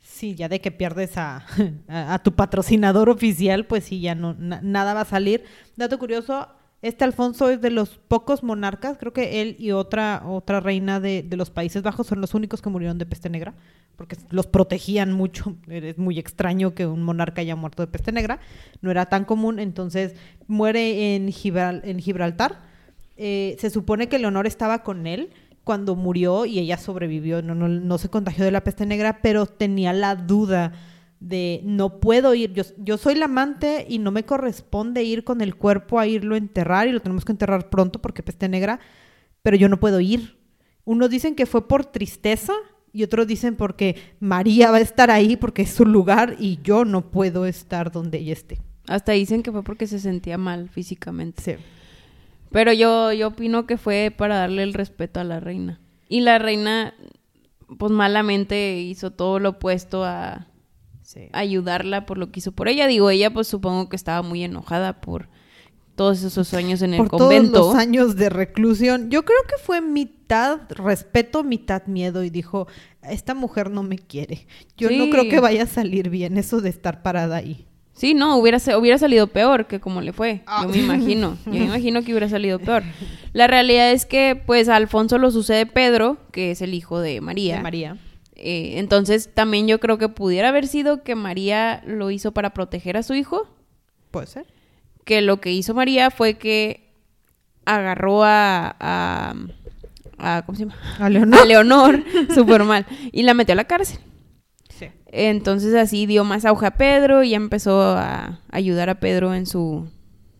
Sí, 0.02 0.36
ya 0.36 0.48
de 0.50 0.62
que 0.62 0.72
pierdes 0.72 1.18
a, 1.18 1.46
a- 1.88 2.14
a 2.14 2.20
tu 2.20 2.34
patrocinador 2.34 3.10
oficial, 3.10 3.66
pues 3.66 3.84
sí, 3.86 4.00
ya 4.02 4.16
no, 4.16 4.34
na- 4.38 4.62
nada 4.62 4.94
va 4.94 5.02
a 5.02 5.06
salir. 5.06 5.44
Dato 5.76 6.00
curioso, 6.00 6.48
este 6.82 7.04
Alfonso 7.04 7.50
es 7.50 7.62
de 7.62 7.72
los 7.72 7.98
pocos 7.98 8.44
monarcas, 8.44 8.98
creo 9.00 9.12
que 9.14 9.42
él 9.42 9.56
y 9.58 9.72
otra, 9.72 10.22
otra 10.28 10.60
reina 10.60 11.00
de, 11.00 11.24
de 11.24 11.38
los 11.38 11.50
Países 11.50 11.82
Bajos 11.82 12.06
son 12.08 12.22
los 12.22 12.34
únicos 12.36 12.62
que 12.62 12.70
murieron 12.70 12.98
de 12.98 13.06
peste 13.08 13.30
negra, 13.30 13.56
porque 13.96 14.18
los 14.30 14.46
protegían 14.48 15.12
mucho. 15.12 15.56
Es 15.68 15.98
muy 15.98 16.20
extraño 16.20 16.76
que 16.76 16.86
un 16.86 17.02
monarca 17.02 17.42
haya 17.42 17.56
muerto 17.56 17.82
de 17.82 17.88
peste 17.88 18.12
negra, 18.12 18.40
no 18.82 18.92
era 18.92 19.08
tan 19.08 19.26
común, 19.26 19.60
entonces 19.60 20.14
muere 20.48 21.16
en, 21.16 21.28
Gibral- 21.30 21.82
en 21.84 22.00
Gibraltar. 22.00 22.62
Eh, 23.18 23.56
se 23.60 23.70
supone 23.70 24.08
que 24.10 24.20
Leonor 24.20 24.46
estaba 24.46 24.84
con 24.84 25.08
él 25.08 25.32
cuando 25.64 25.96
murió 25.96 26.46
y 26.46 26.60
ella 26.60 26.78
sobrevivió, 26.78 27.42
no, 27.42 27.56
no, 27.56 27.68
no 27.68 27.98
se 27.98 28.10
contagió 28.10 28.46
de 28.46 28.52
la 28.52 28.64
peste 28.64 28.86
negra, 28.86 29.20
pero 29.24 29.48
tenía 29.48 29.94
la 29.94 30.16
duda 30.16 30.74
de 31.20 31.62
no 31.64 32.00
puedo 32.00 32.34
ir, 32.34 32.54
yo, 32.54 32.64
yo 32.78 32.98
soy 32.98 33.16
la 33.16 33.26
amante 33.26 33.86
y 33.88 34.00
no 34.00 34.12
me 34.12 34.24
corresponde 34.24 35.04
ir 35.04 35.24
con 35.24 35.42
el 35.42 35.56
cuerpo 35.56 36.00
a 36.00 36.08
irlo 36.08 36.36
a 36.36 36.38
enterrar 36.38 36.88
y 36.88 36.92
lo 36.92 37.00
tenemos 37.00 37.26
que 37.26 37.32
enterrar 37.32 37.70
pronto 37.70 38.02
porque 38.02 38.24
peste 38.24 38.50
negra, 38.50 38.80
pero 39.42 39.58
yo 39.58 39.70
no 39.70 39.80
puedo 39.80 40.00
ir. 40.00 40.38
Unos 40.84 41.10
dicen 41.10 41.36
que 41.36 41.46
fue 41.46 41.68
por 41.68 41.86
tristeza 41.86 42.54
y 42.92 43.04
otros 43.04 43.28
dicen 43.28 43.56
porque 43.56 43.96
María 44.20 44.72
va 44.72 44.78
a 44.78 44.82
estar 44.82 45.12
ahí 45.12 45.36
porque 45.36 45.64
es 45.64 45.74
su 45.74 45.86
lugar 45.86 46.36
y 46.40 46.60
yo 46.64 46.86
no 46.86 47.12
puedo 47.12 47.46
estar 47.46 47.92
donde 47.92 48.20
ella 48.20 48.34
esté. 48.34 48.60
Hasta 48.88 49.14
dicen 49.14 49.42
que 49.42 49.52
fue 49.52 49.64
porque 49.64 49.88
se 49.88 50.00
sentía 50.00 50.38
mal 50.38 50.70
físicamente. 50.70 51.42
Sí. 51.42 51.54
Pero 52.52 52.72
yo, 52.72 53.12
yo 53.12 53.30
opino 53.30 53.66
que 53.66 53.78
fue 53.78 54.14
para 54.16 54.38
darle 54.38 54.64
el 54.64 54.74
respeto 54.74 55.20
a 55.20 55.24
la 55.24 55.40
reina. 55.40 55.82
Y 56.08 56.22
la 56.22 56.38
reina, 56.38 56.94
pues 57.78 57.92
malamente 57.92 58.80
hizo 58.80 59.12
todo 59.12 59.40
lo 59.40 59.50
opuesto 59.50 60.06
a 60.06 60.48
Sí. 61.16 61.30
ayudarla 61.32 62.06
por 62.06 62.18
lo 62.18 62.30
que 62.30 62.40
hizo 62.40 62.52
por 62.52 62.68
ella. 62.68 62.88
Digo, 62.88 63.10
ella 63.10 63.32
pues 63.34 63.48
supongo 63.48 63.90
que 63.90 63.96
estaba 63.96 64.22
muy 64.22 64.44
enojada 64.44 65.02
por 65.02 65.30
todos 65.96 66.22
esos 66.24 66.48
sueños 66.48 66.82
en 66.82 66.94
el 66.94 66.98
por 66.98 67.08
convento. 67.08 67.54
todos 67.54 67.74
los 67.74 67.82
años 67.82 68.16
de 68.18 68.30
reclusión. 68.30 69.10
Yo 69.10 69.24
creo 69.24 69.40
que 69.48 69.56
fue 69.64 69.82
mitad 69.82 70.60
respeto, 70.70 71.44
mitad 71.44 71.86
miedo 71.88 72.24
y 72.24 72.30
dijo, 72.30 72.68
esta 73.02 73.34
mujer 73.34 73.72
no 73.72 73.82
me 73.82 73.98
quiere. 73.98 74.46
Yo 74.78 74.92
no 74.92 75.10
creo 75.10 75.30
que 75.30 75.40
vaya 75.40 75.64
a 75.64 75.68
salir 75.68 76.10
bien 76.10 76.38
eso 76.38 76.62
de 76.62 76.70
estar 76.70 77.02
parada 77.02 77.38
ahí. 77.38 77.66
Sí, 77.94 78.14
no, 78.14 78.36
hubiera, 78.36 78.58
hubiera 78.78 78.98
salido 78.98 79.28
peor 79.28 79.68
que 79.68 79.80
como 79.80 80.02
le 80.02 80.12
fue. 80.12 80.42
Ah. 80.48 80.64
Yo 80.64 80.70
me 80.70 80.80
imagino. 80.80 81.38
Yo 81.46 81.52
me 81.54 81.64
imagino 81.64 82.04
que 82.04 82.12
hubiera 82.12 82.28
salido 82.28 82.60
peor. 82.60 82.84
La 83.32 83.48
realidad 83.48 83.92
es 83.92 84.06
que, 84.06 84.42
pues, 84.46 84.68
a 84.68 84.76
Alfonso 84.76 85.18
lo 85.18 85.32
sucede 85.32 85.66
Pedro, 85.66 86.18
que 86.34 86.52
es 86.52 86.62
el 86.62 86.74
hijo 86.74 87.00
de 87.00 87.22
María. 87.22 87.56
De 87.56 87.64
María. 87.64 87.98
Eh, 88.48 88.78
entonces, 88.78 89.32
también 89.34 89.68
yo 89.68 89.80
creo 89.80 89.98
que 89.98 90.08
pudiera 90.08 90.50
haber 90.50 90.68
sido 90.68 91.02
que 91.02 91.16
María 91.16 91.82
lo 91.88 92.12
hizo 92.12 92.32
para 92.32 92.52
proteger 92.54 92.96
a 92.96 93.02
su 93.02 93.16
hijo. 93.16 93.48
Puede 94.12 94.28
ser. 94.28 94.46
Que 95.04 95.22
lo 95.22 95.42
que 95.42 95.52
hizo 95.52 95.74
María 95.74 96.12
fue 96.12 96.36
que 96.38 96.94
agarró 97.66 98.24
a. 98.24 98.76
a, 98.80 99.34
a- 100.20 100.44
¿Cómo 100.46 100.56
se 100.56 100.66
llama? 100.66 100.76
A 101.00 101.10
Leonor. 101.10 101.40
A 101.42 101.46
Leonor, 101.46 102.04
súper 102.36 102.64
mal. 102.66 102.86
Y 103.12 103.24
la 103.24 103.34
metió 103.34 103.54
a 103.54 103.56
la 103.56 103.64
cárcel. 103.66 103.98
Sí. 104.70 104.90
Entonces 105.08 105.74
así 105.74 106.06
dio 106.06 106.24
más 106.24 106.46
auge 106.46 106.68
a 106.68 106.78
Pedro 106.78 107.24
y 107.24 107.34
empezó 107.34 107.82
a 107.82 108.42
ayudar 108.52 108.90
a 108.92 109.00
Pedro 109.00 109.34
en 109.34 109.48
su 109.48 109.88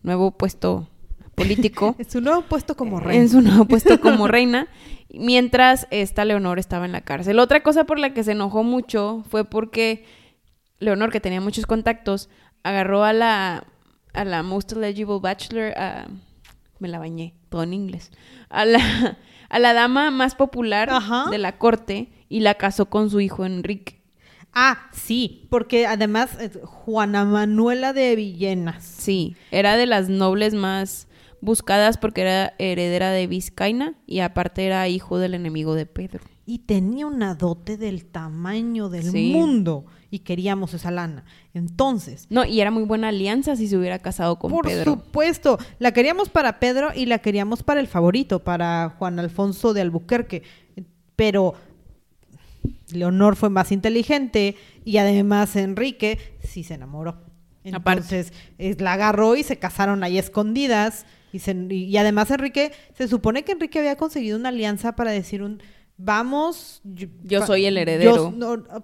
nuevo 0.04 0.30
puesto 0.30 0.88
político. 1.34 1.96
en 1.98 2.08
su 2.08 2.20
nuevo 2.20 2.42
puesto 2.42 2.76
como 2.76 3.00
reina. 3.00 3.20
En 3.22 3.28
su 3.28 3.40
nuevo 3.40 3.64
puesto 3.64 4.00
como 4.00 4.28
reina. 4.28 4.68
Mientras 5.18 5.86
esta 5.90 6.24
Leonor 6.24 6.58
estaba 6.58 6.84
en 6.84 6.92
la 6.92 7.00
cárcel. 7.00 7.38
Otra 7.38 7.62
cosa 7.62 7.84
por 7.84 7.98
la 7.98 8.12
que 8.12 8.24
se 8.24 8.32
enojó 8.32 8.62
mucho 8.62 9.24
fue 9.28 9.44
porque 9.44 10.04
Leonor, 10.78 11.10
que 11.10 11.20
tenía 11.20 11.40
muchos 11.40 11.66
contactos, 11.66 12.28
agarró 12.62 13.04
a 13.04 13.12
la, 13.12 13.64
a 14.12 14.24
la 14.24 14.42
Most 14.42 14.72
Eligible 14.72 15.18
Bachelor, 15.20 15.72
me 16.78 16.88
la 16.88 16.98
bañé, 16.98 17.34
todo 17.48 17.62
en 17.62 17.72
inglés, 17.72 18.10
a 18.48 18.64
la, 18.64 19.18
a 19.48 19.58
la 19.58 19.72
dama 19.72 20.10
más 20.10 20.34
popular 20.34 20.90
de 21.30 21.38
la 21.38 21.58
corte 21.58 22.10
y 22.28 22.40
la 22.40 22.54
casó 22.54 22.86
con 22.86 23.10
su 23.10 23.20
hijo 23.20 23.44
Enrique. 23.44 23.96
Ah, 24.58 24.88
sí, 24.92 25.46
porque 25.50 25.86
además 25.86 26.30
eh, 26.40 26.50
Juana 26.64 27.26
Manuela 27.26 27.92
de 27.92 28.16
Villenas. 28.16 28.82
Sí, 28.84 29.36
era 29.50 29.76
de 29.76 29.84
las 29.84 30.08
nobles 30.08 30.54
más 30.54 31.05
buscadas 31.46 31.96
porque 31.96 32.20
era 32.22 32.52
heredera 32.58 33.10
de 33.10 33.26
Vizcaina 33.26 33.94
y 34.06 34.20
aparte 34.20 34.66
era 34.66 34.86
hijo 34.88 35.18
del 35.18 35.32
enemigo 35.32 35.74
de 35.74 35.86
Pedro. 35.86 36.24
Y 36.44 36.58
tenía 36.60 37.06
una 37.06 37.34
dote 37.34 37.76
del 37.78 38.04
tamaño 38.04 38.88
del 38.88 39.12
mundo 39.12 39.86
y 40.10 40.18
queríamos 40.20 40.74
esa 40.74 40.90
lana. 40.90 41.24
Entonces. 41.54 42.26
No, 42.28 42.44
y 42.44 42.60
era 42.60 42.70
muy 42.70 42.82
buena 42.82 43.08
alianza 43.08 43.56
si 43.56 43.66
se 43.68 43.76
hubiera 43.76 44.00
casado 44.00 44.38
con 44.38 44.50
Pedro. 44.60 44.96
Por 44.96 45.04
supuesto. 45.04 45.58
La 45.78 45.92
queríamos 45.92 46.28
para 46.28 46.60
Pedro 46.60 46.90
y 46.94 47.06
la 47.06 47.18
queríamos 47.20 47.62
para 47.62 47.80
el 47.80 47.86
favorito, 47.86 48.44
para 48.44 48.94
Juan 48.98 49.18
Alfonso 49.18 49.72
de 49.72 49.80
Albuquerque. 49.80 50.42
Pero 51.16 51.54
Leonor 52.92 53.36
fue 53.36 53.50
más 53.50 53.72
inteligente 53.72 54.56
y 54.84 54.98
además 54.98 55.56
Enrique 55.56 56.18
sí 56.44 56.64
se 56.64 56.74
enamoró. 56.74 57.22
Entonces 57.64 58.32
la 58.78 58.92
agarró 58.92 59.34
y 59.34 59.42
se 59.42 59.58
casaron 59.58 60.04
ahí 60.04 60.18
escondidas. 60.18 61.06
Y, 61.32 61.74
y 61.74 61.96
además 61.96 62.30
Enrique, 62.30 62.72
se 62.96 63.08
supone 63.08 63.44
que 63.44 63.52
Enrique 63.52 63.78
había 63.78 63.96
conseguido 63.96 64.38
una 64.38 64.48
alianza 64.50 64.96
para 64.96 65.10
decir 65.10 65.42
un 65.42 65.60
vamos. 65.96 66.80
Yo, 66.84 67.46
soy 67.46 67.66
el 67.66 67.78
heredero. 67.78 68.34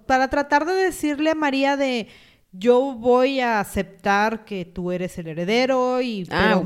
para 0.05 0.29
tratar 0.29 0.65
de 0.65 0.73
decirle 0.73 1.31
a 1.31 1.35
María 1.35 1.77
de 1.77 2.07
yo 2.55 2.93
voy 2.93 3.39
a 3.39 3.59
aceptar 3.59 4.45
que 4.45 4.63
tú 4.63 4.91
eres 4.91 5.17
el 5.17 5.27
heredero 5.27 6.01
y 6.01 6.27
ah, 6.29 6.61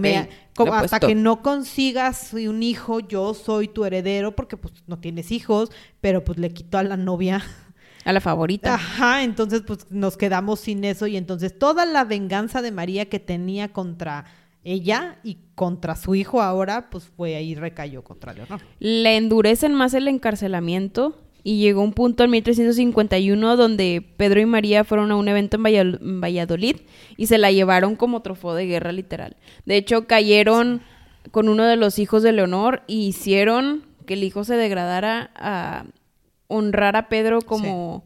hasta 0.74 1.00
que 1.00 1.16
no 1.16 1.42
consigas 1.42 2.34
un 2.34 2.62
hijo, 2.62 3.00
yo 3.00 3.34
soy 3.34 3.70
tu 3.70 3.86
heredero 3.86 4.36
porque 4.36 4.58
pues 4.58 4.74
no 4.86 5.00
tienes 5.00 5.32
hijos, 5.32 5.72
pero 6.02 6.26
pues 6.26 6.40
le 6.40 6.50
quitó 6.52 6.78
a 6.78 6.84
la 6.84 6.98
novia 6.98 7.42
a 8.04 8.12
la 8.12 8.20
favorita. 8.20 8.74
Ajá, 8.74 9.24
entonces 9.24 9.64
pues 9.66 9.90
nos 9.90 10.18
quedamos 10.18 10.60
sin 10.60 10.84
eso 10.84 11.08
y 11.08 11.16
entonces 11.16 11.58
toda 11.58 11.86
la 11.86 12.04
venganza 12.04 12.62
de 12.62 12.72
María 12.72 13.08
que 13.08 13.20
tenía 13.20 13.72
contra 13.72 14.26
ella 14.68 15.18
y 15.24 15.38
contra 15.56 15.96
su 15.96 16.14
hijo 16.14 16.42
ahora, 16.42 16.90
pues 16.90 17.06
fue 17.06 17.36
ahí 17.36 17.56
recayó 17.56 18.04
contra 18.04 18.34
Leonor. 18.34 18.62
Le 18.80 19.16
endurecen 19.16 19.74
más 19.74 19.94
el 19.94 20.10
encarcelamiento 20.10 21.18
y 21.42 21.60
llegó 21.60 21.82
un 21.82 21.94
punto 21.94 22.26
en 22.26 22.32
1351 22.32 23.56
donde 23.56 24.06
Pedro 24.18 24.42
y 24.42 24.46
María 24.46 24.84
fueron 24.84 25.12
a 25.12 25.16
un 25.16 25.30
evento 25.30 25.58
en 25.58 26.20
Valladolid 26.22 26.76
y 27.16 27.28
se 27.28 27.38
la 27.38 27.52
llevaron 27.52 27.96
como 27.96 28.22
trofeo 28.22 28.54
de 28.56 28.66
guerra 28.66 28.92
literal. 28.92 29.38
De 29.66 29.78
hecho, 29.78 30.06
cayeron 30.06 30.82
con 31.32 31.48
uno 31.48 31.64
de 31.64 31.78
los 31.78 31.98
hijos 32.00 32.22
de 32.22 32.34
Leonor 32.34 32.84
y 32.88 33.08
hicieron 33.08 33.86
que 34.06 34.16
el 34.16 34.24
hijo 34.26 34.44
se 34.44 34.56
degradara 34.56 35.32
a 35.36 35.86
honrar 36.48 36.98
a 36.98 37.08
Pedro 37.08 37.42
como, 37.42 38.04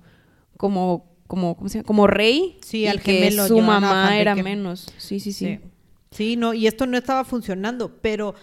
como, 0.58 1.06
como, 1.26 1.58
como 1.86 2.06
rey. 2.06 2.60
Sí, 2.62 2.86
al 2.86 3.02
que 3.02 3.32
su 3.32 3.60
mamá 3.62 4.20
era 4.20 4.36
menos. 4.36 4.94
sí, 4.98 5.20
sí. 5.20 5.34
sí. 5.34 5.46
Sí, 5.46 5.60
no, 6.38 6.54
y 6.54 6.68
esto 6.68 6.86
no 6.88 6.98
estaba 6.98 7.24
funcionando, 7.24 8.02
pero 8.02 8.36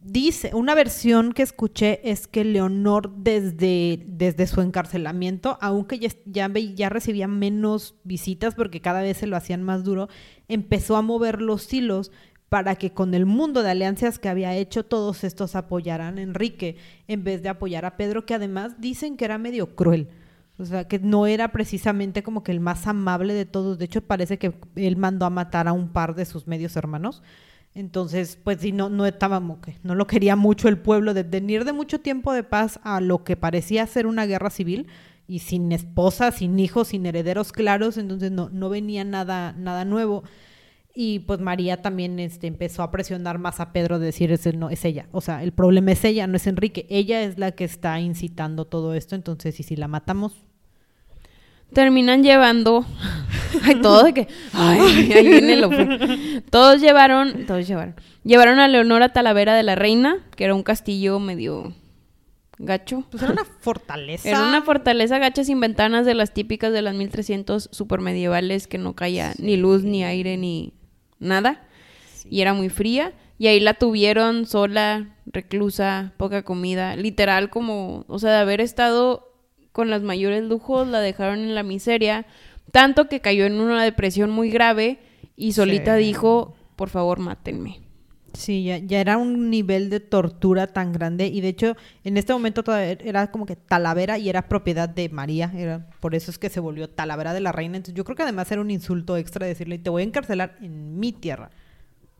dice, 0.00 0.50
una 0.54 0.74
versión 0.74 1.32
que 1.32 1.42
escuché 1.42 2.00
es 2.10 2.26
que 2.26 2.44
Leonor 2.44 3.10
desde, 3.16 4.04
desde 4.06 4.46
su 4.46 4.60
encarcelamiento, 4.60 5.56
aunque 5.62 5.98
ya, 5.98 6.10
ya, 6.26 6.48
ya, 6.48 6.88
recibía 6.90 7.26
menos 7.26 7.94
visitas 8.04 8.54
porque 8.54 8.82
cada 8.82 9.00
vez 9.00 9.16
se 9.16 9.26
lo 9.26 9.36
hacían 9.36 9.62
más 9.62 9.82
duro, 9.82 10.08
empezó 10.48 10.96
a 10.96 11.02
mover 11.02 11.40
los 11.40 11.72
hilos 11.72 12.12
para 12.50 12.76
que 12.76 12.92
con 12.92 13.14
el 13.14 13.24
mundo 13.24 13.62
de 13.62 13.70
alianzas 13.70 14.18
que 14.18 14.28
había 14.28 14.54
hecho 14.54 14.84
todos 14.84 15.24
estos 15.24 15.56
apoyaran 15.56 16.18
a 16.18 16.22
Enrique 16.22 16.76
en 17.08 17.24
vez 17.24 17.42
de 17.42 17.48
apoyar 17.48 17.86
a 17.86 17.96
Pedro, 17.96 18.26
que 18.26 18.34
además 18.34 18.78
dicen 18.78 19.16
que 19.16 19.24
era 19.24 19.38
medio 19.38 19.74
cruel. 19.74 20.10
O 20.58 20.64
sea, 20.64 20.88
que 20.88 20.98
no 20.98 21.26
era 21.26 21.52
precisamente 21.52 22.22
como 22.22 22.42
que 22.42 22.52
el 22.52 22.60
más 22.60 22.86
amable 22.86 23.34
de 23.34 23.44
todos. 23.44 23.78
De 23.78 23.84
hecho, 23.84 24.00
parece 24.00 24.38
que 24.38 24.54
él 24.74 24.96
mandó 24.96 25.26
a 25.26 25.30
matar 25.30 25.68
a 25.68 25.72
un 25.72 25.88
par 25.88 26.14
de 26.14 26.24
sus 26.24 26.46
medios 26.46 26.76
hermanos. 26.76 27.22
Entonces, 27.74 28.38
pues 28.42 28.60
sí, 28.60 28.72
no, 28.72 28.88
no 28.88 29.04
estaba 29.04 29.42
que 29.60 29.76
no 29.82 29.94
lo 29.94 30.06
quería 30.06 30.34
mucho 30.34 30.68
el 30.68 30.78
pueblo 30.78 31.12
de 31.12 31.24
venir 31.24 31.66
de 31.66 31.74
mucho 31.74 32.00
tiempo 32.00 32.32
de 32.32 32.42
paz 32.42 32.80
a 32.84 33.02
lo 33.02 33.22
que 33.22 33.36
parecía 33.36 33.86
ser 33.86 34.06
una 34.06 34.24
guerra 34.24 34.48
civil 34.48 34.86
y 35.28 35.40
sin 35.40 35.70
esposa, 35.72 36.32
sin 36.32 36.58
hijos, 36.58 36.88
sin 36.88 37.04
herederos 37.04 37.52
claros, 37.52 37.98
entonces 37.98 38.32
no, 38.32 38.48
no 38.48 38.70
venía 38.70 39.04
nada, 39.04 39.52
nada 39.52 39.84
nuevo. 39.84 40.22
Y 40.94 41.18
pues 41.18 41.40
María 41.40 41.82
también 41.82 42.18
este, 42.18 42.46
empezó 42.46 42.82
a 42.82 42.90
presionar 42.90 43.38
más 43.38 43.60
a 43.60 43.74
Pedro 43.74 43.98
de 43.98 44.06
decir, 44.06 44.32
ese 44.32 44.54
no, 44.54 44.70
es 44.70 44.82
ella. 44.86 45.08
O 45.12 45.20
sea, 45.20 45.42
el 45.42 45.52
problema 45.52 45.92
es 45.92 46.02
ella, 46.06 46.26
no 46.26 46.36
es 46.36 46.46
Enrique. 46.46 46.86
Ella 46.88 47.22
es 47.22 47.38
la 47.38 47.52
que 47.52 47.64
está 47.64 48.00
incitando 48.00 48.64
todo 48.64 48.94
esto, 48.94 49.14
entonces, 49.14 49.60
¿y 49.60 49.62
si 49.62 49.76
la 49.76 49.88
matamos? 49.88 50.45
Terminan 51.72 52.22
llevando 52.22 52.86
ay 53.62 53.76
todo 53.80 54.04
de 54.04 54.14
que 54.14 54.28
ay 54.52 55.12
ahí 55.12 55.28
viene 55.28 55.56
lo 55.56 55.70
todos 56.50 56.80
llevaron 56.80 57.46
todos 57.46 57.66
llevaron. 57.66 57.94
Llevaron 58.24 58.58
a 58.58 58.66
Leonora 58.66 59.12
Talavera 59.12 59.54
de 59.54 59.62
la 59.62 59.74
Reina 59.76 60.18
que 60.36 60.44
era 60.44 60.54
un 60.54 60.62
castillo 60.62 61.20
medio 61.20 61.72
gacho. 62.58 63.04
Pues 63.10 63.22
era 63.22 63.32
una 63.32 63.44
fortaleza. 63.44 64.28
Era 64.28 64.42
una 64.42 64.62
fortaleza 64.62 65.18
gacha 65.18 65.44
sin 65.44 65.60
ventanas 65.60 66.06
de 66.06 66.14
las 66.14 66.32
típicas 66.32 66.72
de 66.72 66.82
las 66.82 66.94
1300 66.94 67.70
medievales 68.00 68.66
que 68.66 68.78
no 68.78 68.94
caía 68.94 69.32
ni 69.38 69.56
luz 69.56 69.82
ni 69.82 70.04
aire 70.04 70.36
ni 70.36 70.74
nada. 71.18 71.62
Y 72.28 72.40
era 72.40 72.54
muy 72.54 72.68
fría. 72.68 73.12
Y 73.38 73.48
ahí 73.48 73.60
la 73.60 73.74
tuvieron 73.74 74.46
sola 74.46 75.14
reclusa 75.26 76.12
poca 76.16 76.42
comida. 76.42 76.96
Literal 76.96 77.50
como 77.50 78.04
o 78.08 78.18
sea 78.18 78.32
de 78.32 78.38
haber 78.38 78.60
estado 78.60 79.32
con 79.76 79.90
las 79.90 80.00
mayores 80.00 80.42
lujos, 80.42 80.88
la 80.88 81.00
dejaron 81.00 81.40
en 81.40 81.54
la 81.54 81.62
miseria, 81.62 82.24
tanto 82.72 83.10
que 83.10 83.20
cayó 83.20 83.44
en 83.44 83.60
una 83.60 83.84
depresión 83.84 84.30
muy 84.30 84.48
grave 84.48 85.00
y 85.36 85.52
solita 85.52 85.96
dijo, 85.96 86.54
por 86.76 86.88
favor, 86.88 87.18
mátenme. 87.18 87.82
Sí, 88.32 88.64
ya, 88.64 88.78
ya, 88.78 89.02
era 89.02 89.18
un 89.18 89.50
nivel 89.50 89.90
de 89.90 90.00
tortura 90.00 90.66
tan 90.66 90.94
grande 90.94 91.26
y 91.26 91.42
de 91.42 91.48
hecho 91.48 91.76
en 92.04 92.16
este 92.16 92.32
momento 92.32 92.64
todavía 92.64 92.96
era 93.04 93.30
como 93.30 93.44
que 93.44 93.54
Talavera 93.54 94.16
y 94.16 94.30
era 94.30 94.48
propiedad 94.48 94.88
de 94.88 95.10
María, 95.10 95.52
era, 95.54 95.90
por 96.00 96.14
eso 96.14 96.30
es 96.30 96.38
que 96.38 96.48
se 96.48 96.58
volvió 96.58 96.88
Talavera 96.88 97.34
de 97.34 97.40
la 97.40 97.52
Reina. 97.52 97.76
Entonces 97.76 97.94
yo 97.94 98.04
creo 98.04 98.16
que 98.16 98.22
además 98.22 98.50
era 98.50 98.62
un 98.62 98.70
insulto 98.70 99.18
extra 99.18 99.46
decirle, 99.46 99.76
te 99.76 99.90
voy 99.90 100.04
a 100.04 100.06
encarcelar 100.06 100.56
en 100.62 100.98
mi 100.98 101.12
tierra, 101.12 101.50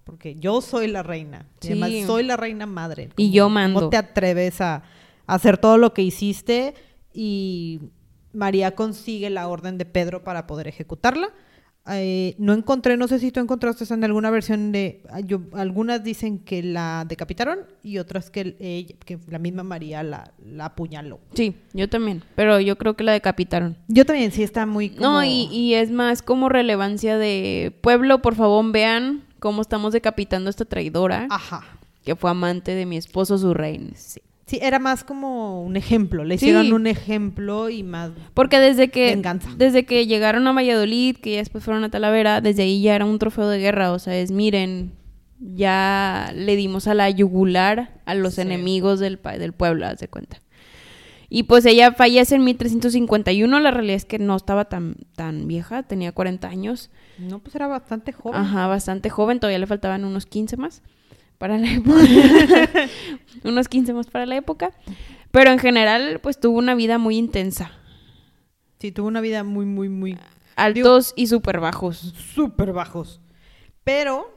porque 0.04 0.34
yo 0.34 0.60
soy 0.60 0.88
la 0.88 1.02
reina, 1.02 1.46
y 1.62 1.68
además 1.68 1.90
soy 2.04 2.22
la 2.22 2.36
reina 2.36 2.66
madre. 2.66 3.08
y 3.16 3.30
yo 3.30 3.48
mando. 3.48 3.80
¿Cómo 3.80 3.90
te 3.90 3.96
atreves 3.96 4.60
a 4.60 4.82
hacer 5.26 5.56
todo 5.56 5.78
lo 5.78 5.94
que 5.94 6.02
hiciste? 6.02 6.74
Y 7.16 7.80
María 8.34 8.74
consigue 8.74 9.30
la 9.30 9.48
orden 9.48 9.78
de 9.78 9.86
Pedro 9.86 10.22
para 10.22 10.46
poder 10.46 10.68
ejecutarla. 10.68 11.30
Eh, 11.88 12.34
no 12.38 12.52
encontré, 12.52 12.96
no 12.96 13.06
sé 13.06 13.20
si 13.20 13.30
tú 13.30 13.38
encontraste 13.38 13.92
en 13.94 14.02
alguna 14.02 14.28
versión 14.30 14.72
de, 14.72 15.02
ah, 15.08 15.20
yo, 15.20 15.40
algunas 15.52 16.02
dicen 16.02 16.40
que 16.40 16.60
la 16.62 17.04
decapitaron 17.08 17.60
y 17.84 17.98
otras 17.98 18.28
que, 18.28 18.96
que 19.04 19.18
la 19.28 19.38
misma 19.38 19.62
María 19.62 20.02
la, 20.02 20.32
la, 20.44 20.66
apuñaló. 20.66 21.20
Sí, 21.34 21.54
yo 21.72 21.88
también, 21.88 22.24
pero 22.34 22.58
yo 22.58 22.76
creo 22.76 22.94
que 22.94 23.04
la 23.04 23.12
decapitaron. 23.12 23.76
Yo 23.86 24.04
también, 24.04 24.32
sí 24.32 24.42
está 24.42 24.66
muy... 24.66 24.90
No, 24.90 25.22
y, 25.22 25.48
y, 25.52 25.74
es 25.74 25.92
más 25.92 26.22
como 26.22 26.48
relevancia 26.48 27.18
de 27.18 27.72
pueblo, 27.82 28.20
por 28.20 28.34
favor 28.34 28.72
vean 28.72 29.22
cómo 29.38 29.62
estamos 29.62 29.92
decapitando 29.92 30.48
a 30.48 30.50
esta 30.50 30.64
traidora. 30.64 31.28
Ajá. 31.30 31.62
Que 32.04 32.16
fue 32.16 32.30
amante 32.30 32.74
de 32.74 32.84
mi 32.84 32.96
esposo, 32.96 33.38
su 33.38 33.54
reina. 33.54 33.92
Sí. 33.94 34.20
Sí, 34.46 34.60
era 34.62 34.78
más 34.78 35.02
como 35.02 35.64
un 35.64 35.76
ejemplo. 35.76 36.24
Le 36.24 36.36
hicieron 36.36 36.72
un 36.72 36.86
ejemplo 36.86 37.68
y 37.68 37.82
más. 37.82 38.12
Porque 38.32 38.60
desde 38.60 38.90
que. 38.90 39.20
Desde 39.56 39.84
que 39.84 40.06
llegaron 40.06 40.46
a 40.46 40.52
Valladolid, 40.52 41.16
que 41.16 41.32
ya 41.32 41.38
después 41.38 41.64
fueron 41.64 41.82
a 41.82 41.90
Talavera, 41.90 42.40
desde 42.40 42.62
ahí 42.62 42.80
ya 42.80 42.94
era 42.94 43.04
un 43.04 43.18
trofeo 43.18 43.48
de 43.48 43.58
guerra. 43.58 43.90
O 43.90 43.98
sea, 43.98 44.16
es 44.16 44.30
miren, 44.30 44.92
ya 45.40 46.32
le 46.32 46.54
dimos 46.54 46.86
a 46.86 46.94
la 46.94 47.10
yugular 47.10 48.00
a 48.04 48.14
los 48.14 48.38
enemigos 48.38 49.00
del, 49.00 49.18
del 49.20 49.52
pueblo, 49.52 49.84
haz 49.84 49.98
de 49.98 50.06
cuenta. 50.06 50.40
Y 51.28 51.42
pues 51.42 51.66
ella 51.66 51.90
fallece 51.90 52.36
en 52.36 52.44
1351. 52.44 53.58
La 53.58 53.72
realidad 53.72 53.96
es 53.96 54.04
que 54.04 54.20
no 54.20 54.36
estaba 54.36 54.66
tan, 54.66 54.94
tan 55.16 55.48
vieja, 55.48 55.82
tenía 55.82 56.12
40 56.12 56.46
años. 56.46 56.90
No, 57.18 57.40
pues 57.40 57.56
era 57.56 57.66
bastante 57.66 58.12
joven. 58.12 58.40
Ajá, 58.40 58.68
bastante 58.68 59.10
joven. 59.10 59.40
Todavía 59.40 59.58
le 59.58 59.66
faltaban 59.66 60.04
unos 60.04 60.24
15 60.24 60.56
más 60.56 60.82
para 61.38 61.58
la 61.58 61.70
época. 61.72 62.00
unos 63.44 63.68
15 63.68 63.92
más 63.92 64.06
para 64.08 64.26
la 64.26 64.36
época. 64.36 64.72
Pero 65.30 65.50
en 65.50 65.58
general, 65.58 66.20
pues 66.22 66.40
tuvo 66.40 66.58
una 66.58 66.74
vida 66.74 66.98
muy 66.98 67.16
intensa. 67.16 67.70
Sí, 68.78 68.92
tuvo 68.92 69.08
una 69.08 69.20
vida 69.20 69.44
muy, 69.44 69.66
muy, 69.66 69.88
muy 69.88 70.18
Altos 70.56 71.12
y 71.16 71.26
súper 71.26 71.60
bajos. 71.60 72.14
súper 72.34 72.72
bajos. 72.72 73.20
Pero 73.84 74.34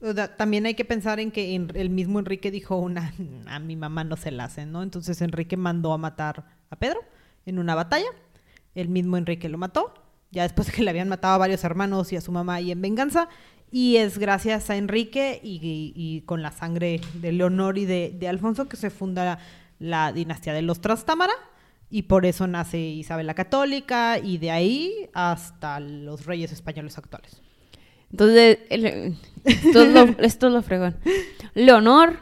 o 0.00 0.12
sea, 0.12 0.36
también 0.36 0.64
hay 0.66 0.74
que 0.74 0.84
pensar 0.84 1.18
en 1.18 1.32
que 1.32 1.54
en- 1.56 1.72
el 1.74 1.90
mismo 1.90 2.20
Enrique 2.20 2.50
dijo 2.52 2.76
una, 2.76 3.12
a 3.48 3.58
mi 3.58 3.74
mamá 3.74 4.04
no 4.04 4.16
se 4.16 4.30
la 4.30 4.44
hace, 4.44 4.64
¿no? 4.66 4.82
Entonces 4.84 5.20
Enrique 5.22 5.56
mandó 5.56 5.92
a 5.92 5.98
matar 5.98 6.44
a 6.70 6.76
Pedro 6.76 7.00
en 7.46 7.58
una 7.58 7.74
batalla. 7.74 8.06
El 8.76 8.88
mismo 8.88 9.16
Enrique 9.16 9.48
lo 9.48 9.58
mató, 9.58 9.92
ya 10.30 10.44
después 10.44 10.68
de 10.68 10.72
que 10.74 10.82
le 10.84 10.90
habían 10.90 11.08
matado 11.08 11.34
a 11.34 11.38
varios 11.38 11.64
hermanos 11.64 12.12
y 12.12 12.16
a 12.16 12.20
su 12.20 12.30
mamá 12.30 12.60
y 12.60 12.70
en 12.70 12.80
venganza. 12.80 13.28
Y 13.70 13.96
es 13.96 14.18
gracias 14.18 14.70
a 14.70 14.76
Enrique 14.76 15.40
y, 15.42 15.56
y- 15.56 15.92
y 15.94 16.20
con 16.22 16.42
la 16.42 16.52
sangre 16.52 17.00
de 17.14 17.32
Leonor 17.32 17.76
y 17.78 17.84
de, 17.84 18.14
de 18.18 18.28
Alfonso 18.28 18.68
que 18.68 18.76
se 18.76 18.90
funda 18.90 19.38
la 19.78 20.12
dinastía 20.12 20.52
de 20.54 20.62
los 20.62 20.80
Trastámara. 20.80 21.32
Y 21.90 22.02
por 22.02 22.26
eso 22.26 22.46
nace 22.46 22.78
Isabel 22.78 23.26
la 23.26 23.34
Católica 23.34 24.18
y 24.18 24.38
de 24.38 24.50
ahí 24.50 25.08
hasta 25.14 25.80
los 25.80 26.26
reyes 26.26 26.52
españoles 26.52 26.98
actuales. 26.98 27.40
Entonces, 28.10 28.58
el- 28.70 29.16
esto, 29.44 29.82
es 29.82 29.92
lo, 29.94 30.00
esto 30.24 30.46
es 30.48 30.52
lo 30.52 30.62
fregón. 30.62 30.96
Leonor 31.54 32.18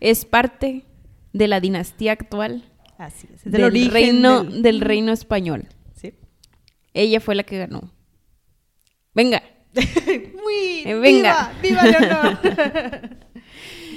es 0.00 0.24
parte 0.26 0.84
de 1.32 1.48
la 1.48 1.60
dinastía 1.60 2.12
actual 2.12 2.64
Así 2.98 3.26
es. 3.34 3.44
del, 3.50 3.90
reino, 3.90 4.44
del- 4.44 4.62
del 4.62 4.80
reino 4.82 5.12
español. 5.12 5.68
Sí. 5.94 6.12
Ella 6.94 7.20
fue 7.20 7.34
la 7.34 7.42
que 7.44 7.58
ganó. 7.58 7.92
Venga. 9.14 9.42
Muy 10.42 10.82
Eh, 10.84 10.94
venga. 10.94 11.52
viva, 11.62 11.82
viva 11.82 11.98
Leonor. 11.98 12.38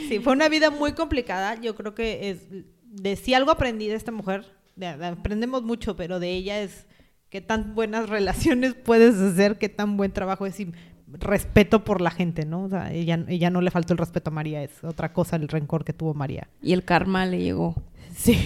sí, 0.08 0.20
fue 0.20 0.34
una 0.34 0.50
vida 0.50 0.70
muy 0.70 0.94
complicada. 0.94 1.60
Yo 1.62 1.76
creo 1.76 1.94
que 1.96 2.30
es 2.30 2.40
de 2.84 3.16
si 3.16 3.34
algo 3.34 3.52
aprendí 3.52 3.88
de 3.88 3.96
esta 3.96 4.12
mujer, 4.12 4.46
de- 4.76 4.98
de- 4.98 5.06
aprendemos 5.08 5.64
mucho, 5.64 5.96
pero 5.96 6.20
de 6.20 6.32
ella 6.32 6.60
es 6.62 6.86
qué 7.30 7.42
tan 7.42 7.76
buenas 7.76 8.10
relaciones 8.10 8.74
puedes 8.74 9.16
hacer, 9.16 9.58
qué 9.58 9.70
tan 9.70 9.98
buen 9.98 10.12
trabajo 10.12 10.46
es 10.46 10.60
y 10.60 10.72
respeto 11.12 11.84
por 11.84 12.02
la 12.02 12.12
gente, 12.12 12.46
¿no? 12.46 12.64
O 12.66 12.70
sea, 12.70 12.92
ella, 12.94 13.24
ella 13.28 13.50
no 13.50 13.62
le 13.62 13.72
faltó 13.72 13.94
el 13.94 13.98
respeto 13.98 14.30
a 14.30 14.34
María, 14.34 14.62
es 14.64 14.84
otra 14.84 15.12
cosa 15.12 15.36
el 15.38 15.48
rencor 15.48 15.84
que 15.84 15.94
tuvo 15.94 16.14
María. 16.14 16.48
Y 16.62 16.74
el 16.74 16.84
karma 16.84 17.26
le 17.26 17.40
llegó. 17.42 17.76
Sí. 18.16 18.38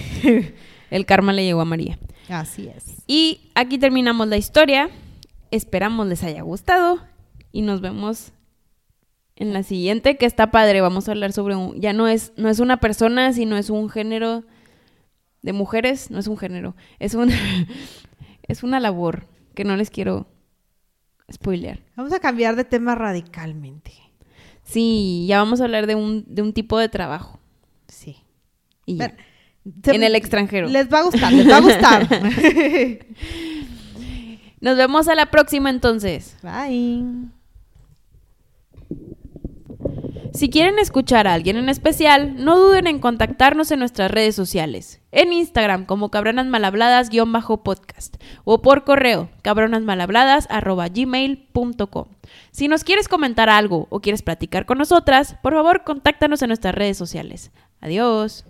El 0.90 1.04
karma 1.06 1.32
le 1.32 1.44
llegó 1.44 1.60
a 1.60 1.64
María. 1.66 1.98
Así 2.28 2.68
es. 2.68 3.02
Y 3.06 3.50
aquí 3.54 3.76
terminamos 3.78 4.28
la 4.28 4.36
historia. 4.38 4.88
Esperamos 5.50 6.06
les 6.06 6.22
haya 6.22 6.42
gustado. 6.42 7.00
Y 7.56 7.62
nos 7.62 7.80
vemos 7.80 8.32
en 9.36 9.52
la 9.52 9.62
siguiente, 9.62 10.16
que 10.16 10.26
está 10.26 10.50
padre. 10.50 10.80
Vamos 10.80 11.08
a 11.08 11.12
hablar 11.12 11.32
sobre 11.32 11.54
un. 11.54 11.80
Ya 11.80 11.92
no 11.92 12.08
es, 12.08 12.32
no 12.36 12.48
es 12.48 12.58
una 12.58 12.78
persona, 12.78 13.32
sino 13.32 13.56
es 13.56 13.70
un 13.70 13.88
género 13.88 14.42
de 15.42 15.52
mujeres. 15.52 16.10
No 16.10 16.18
es 16.18 16.26
un 16.26 16.36
género. 16.36 16.74
Es 16.98 17.14
un. 17.14 17.30
es 18.42 18.64
una 18.64 18.80
labor 18.80 19.28
que 19.54 19.62
no 19.64 19.76
les 19.76 19.90
quiero 19.90 20.26
spoilear. 21.32 21.78
Vamos 21.94 22.12
a 22.12 22.18
cambiar 22.18 22.56
de 22.56 22.64
tema 22.64 22.96
radicalmente. 22.96 23.92
Sí, 24.64 25.26
ya 25.28 25.38
vamos 25.38 25.60
a 25.60 25.64
hablar 25.64 25.86
de 25.86 25.94
un, 25.94 26.24
de 26.26 26.42
un 26.42 26.52
tipo 26.52 26.76
de 26.78 26.88
trabajo. 26.88 27.38
Sí. 27.86 28.16
Y. 28.84 28.98
Pero- 28.98 29.14
se- 29.84 29.94
En 29.94 30.02
el 30.02 30.16
extranjero. 30.16 30.66
Les 30.68 30.92
va 30.92 30.98
a 30.98 31.02
gustar, 31.04 31.32
les 31.32 31.48
va 31.48 31.58
a 31.58 31.60
gustar. 31.60 32.08
Nos 34.60 34.76
vemos 34.76 35.06
a 35.08 35.14
la 35.14 35.30
próxima 35.30 35.70
entonces. 35.70 36.36
Bye. 36.42 37.04
Si 40.34 40.50
quieren 40.50 40.78
escuchar 40.80 41.28
a 41.28 41.32
alguien 41.32 41.56
en 41.56 41.68
especial, 41.68 42.44
no 42.44 42.58
duden 42.58 42.88
en 42.88 42.98
contactarnos 42.98 43.70
en 43.70 43.78
nuestras 43.78 44.10
redes 44.10 44.34
sociales. 44.34 45.00
En 45.12 45.32
Instagram 45.32 45.86
como 45.86 46.10
cabronasmalhabladas-podcast 46.10 48.16
o 48.42 48.60
por 48.60 48.82
correo 48.82 49.30
cabronasmalhabladas@gmail.com. 49.42 52.08
Si 52.50 52.66
nos 52.66 52.82
quieres 52.82 53.06
comentar 53.06 53.48
algo 53.48 53.86
o 53.90 54.00
quieres 54.00 54.22
platicar 54.22 54.66
con 54.66 54.78
nosotras, 54.78 55.36
por 55.40 55.52
favor 55.52 55.84
contáctanos 55.84 56.42
en 56.42 56.48
nuestras 56.48 56.74
redes 56.74 56.98
sociales. 56.98 57.52
Adiós. 57.80 58.44